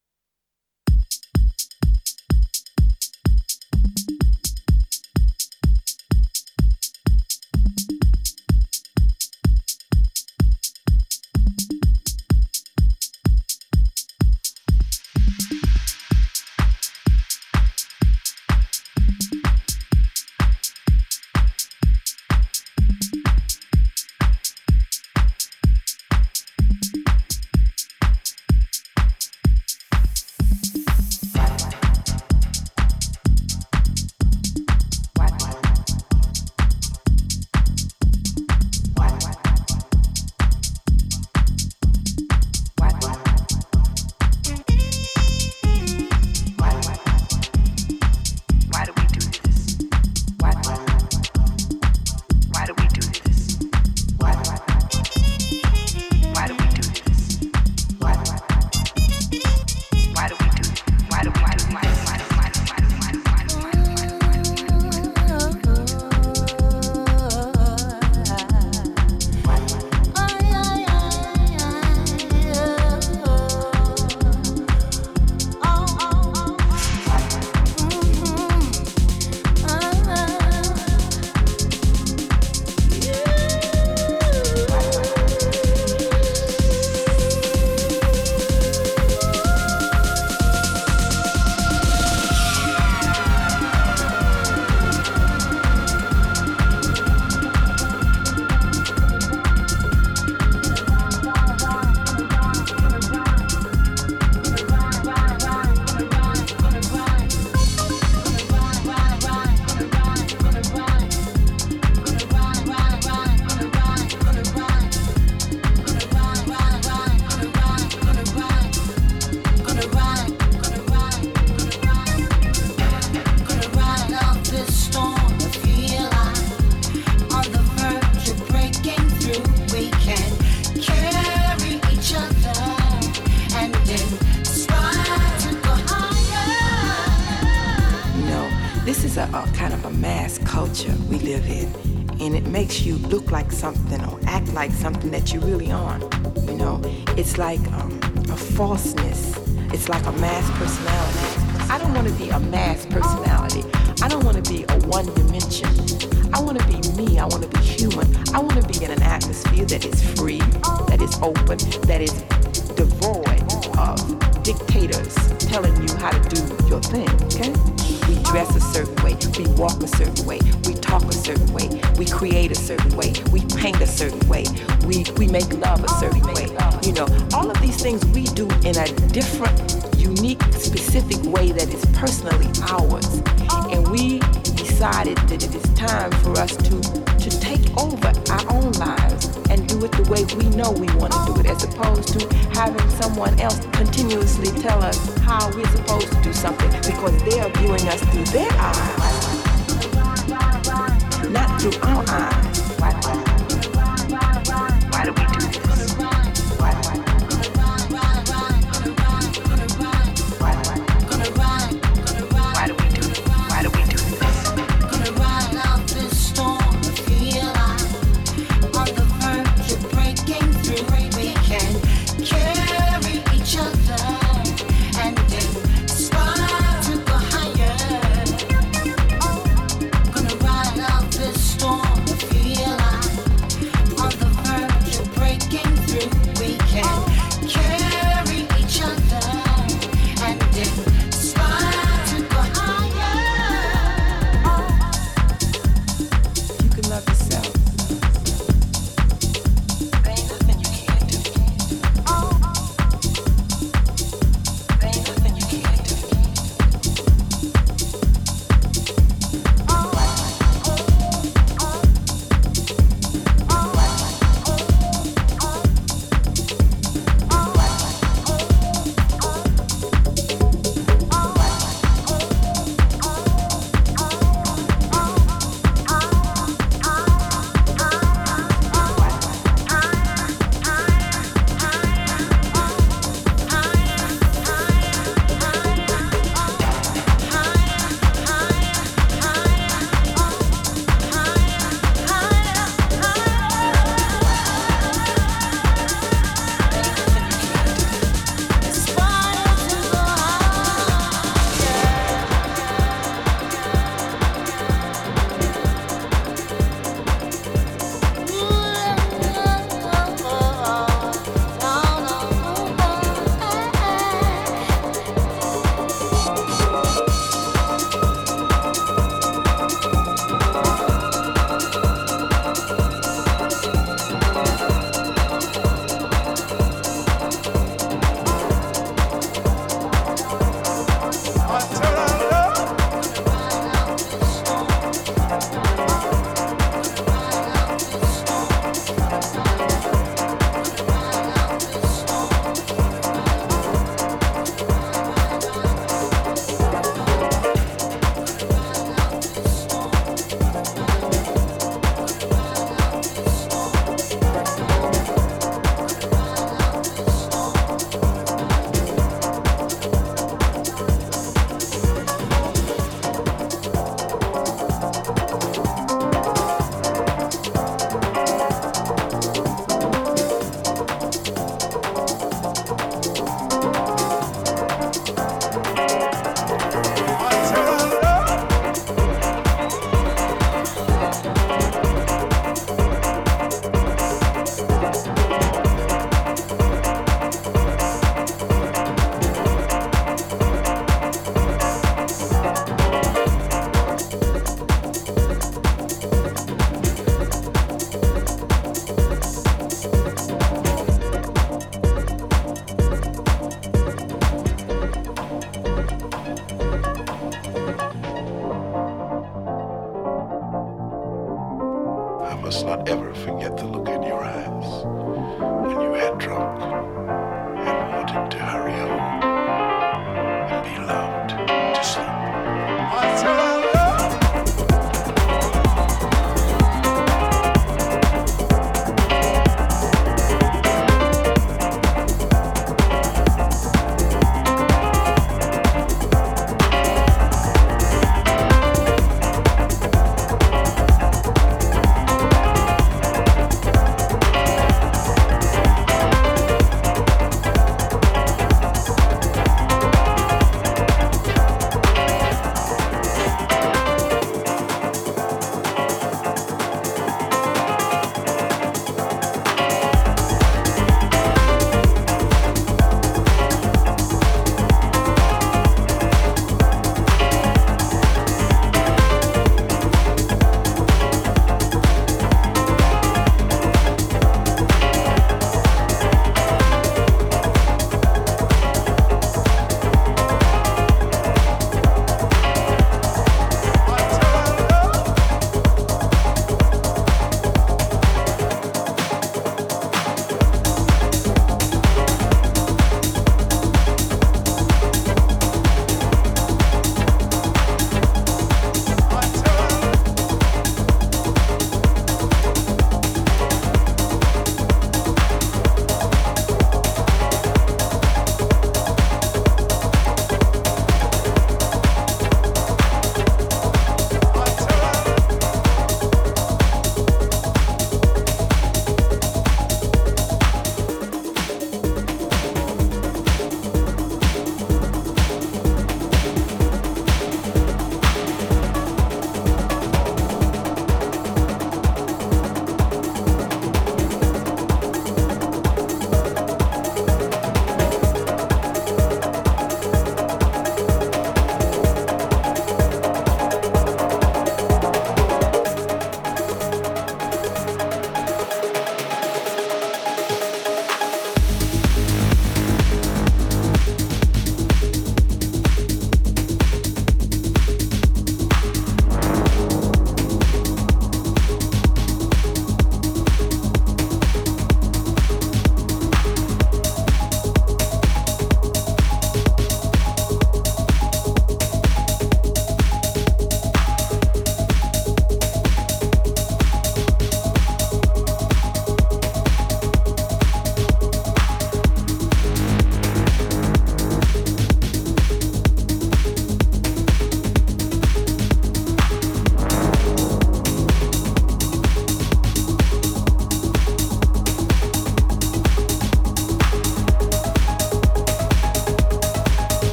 [190.56, 194.98] Know we want to do it, as opposed to having someone else continuously tell us
[195.18, 198.95] how we're supposed to do something because they are viewing us through their eyes,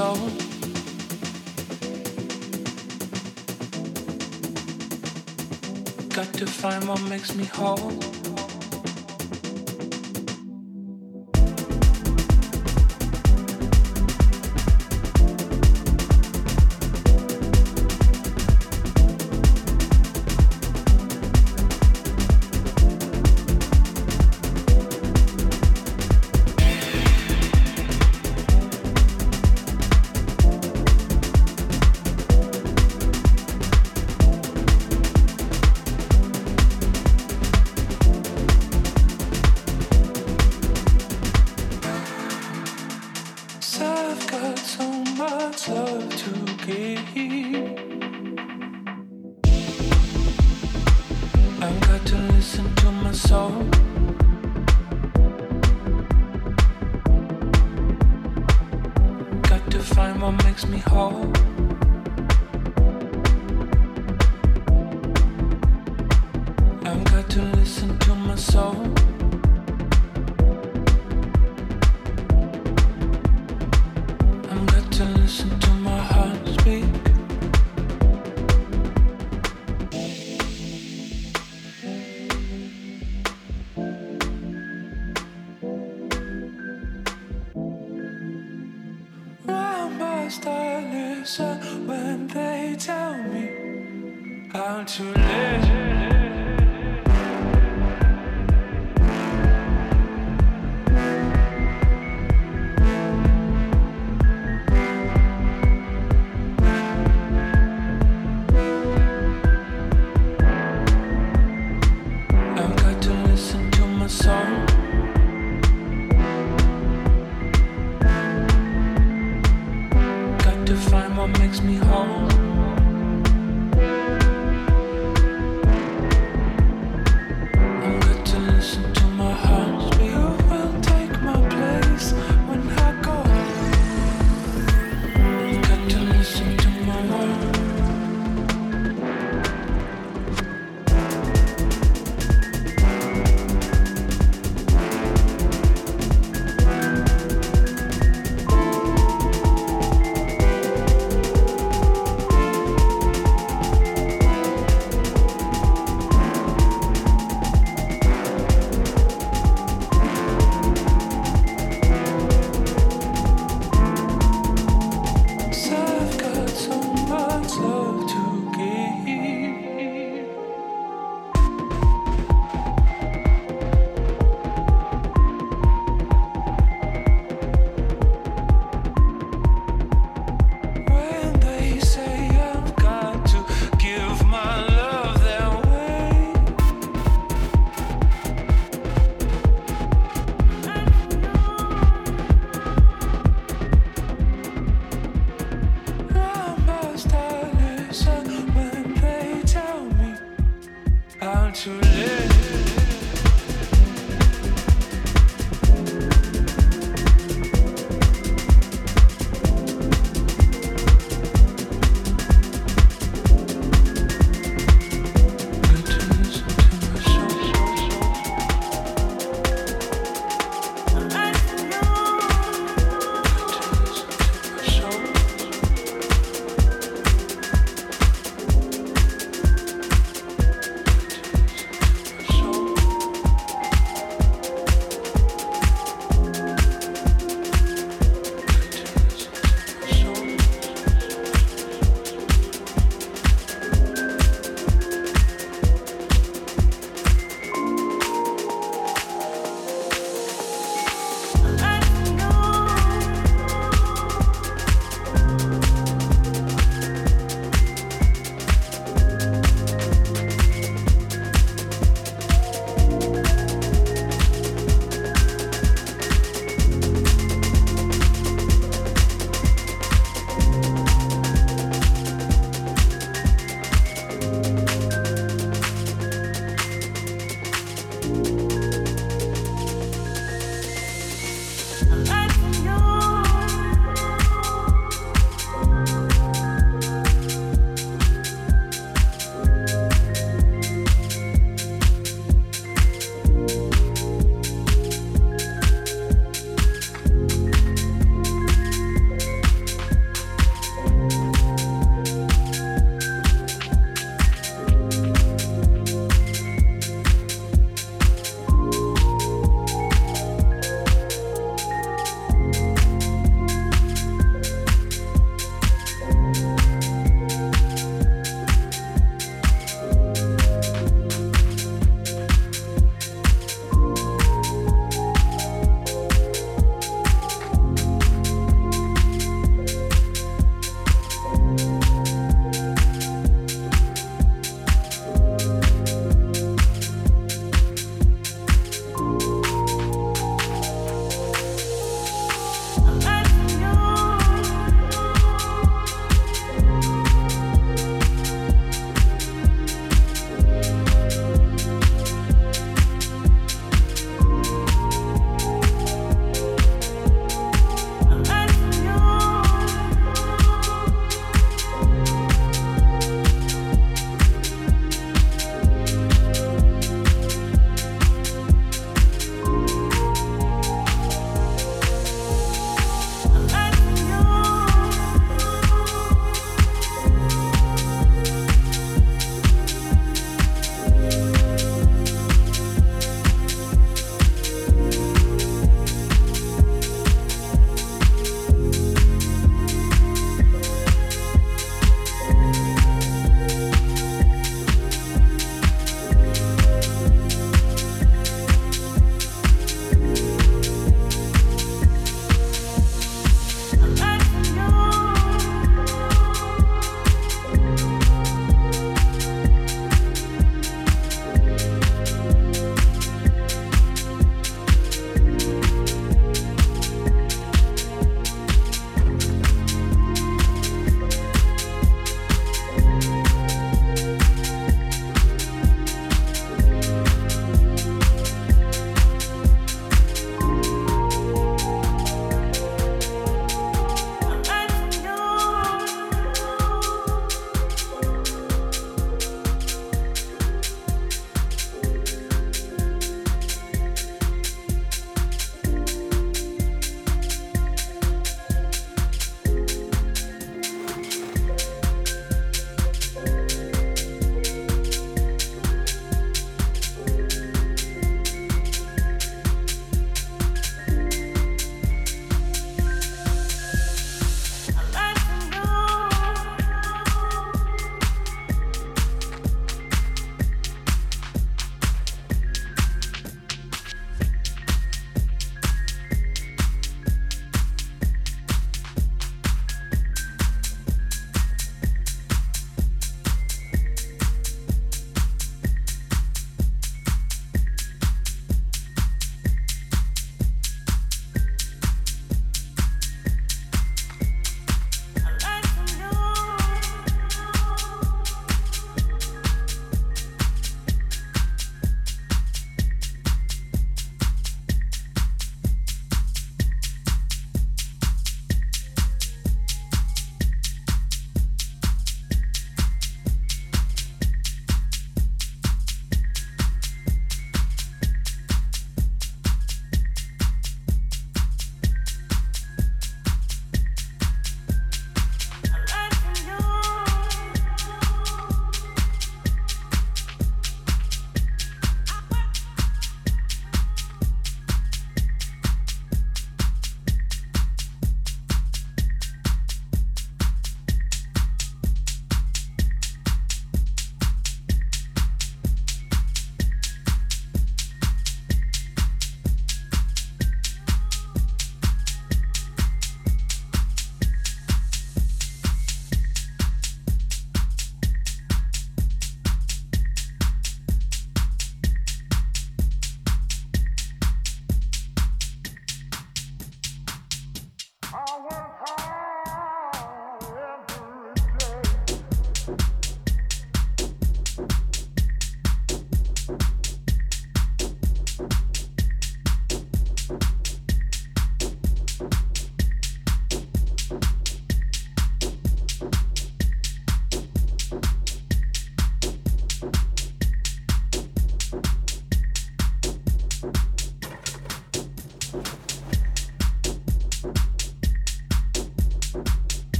[0.00, 0.16] soul.
[6.16, 8.09] Got to find what makes me whole.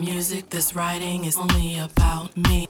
[0.00, 2.69] Music, this writing is only about me.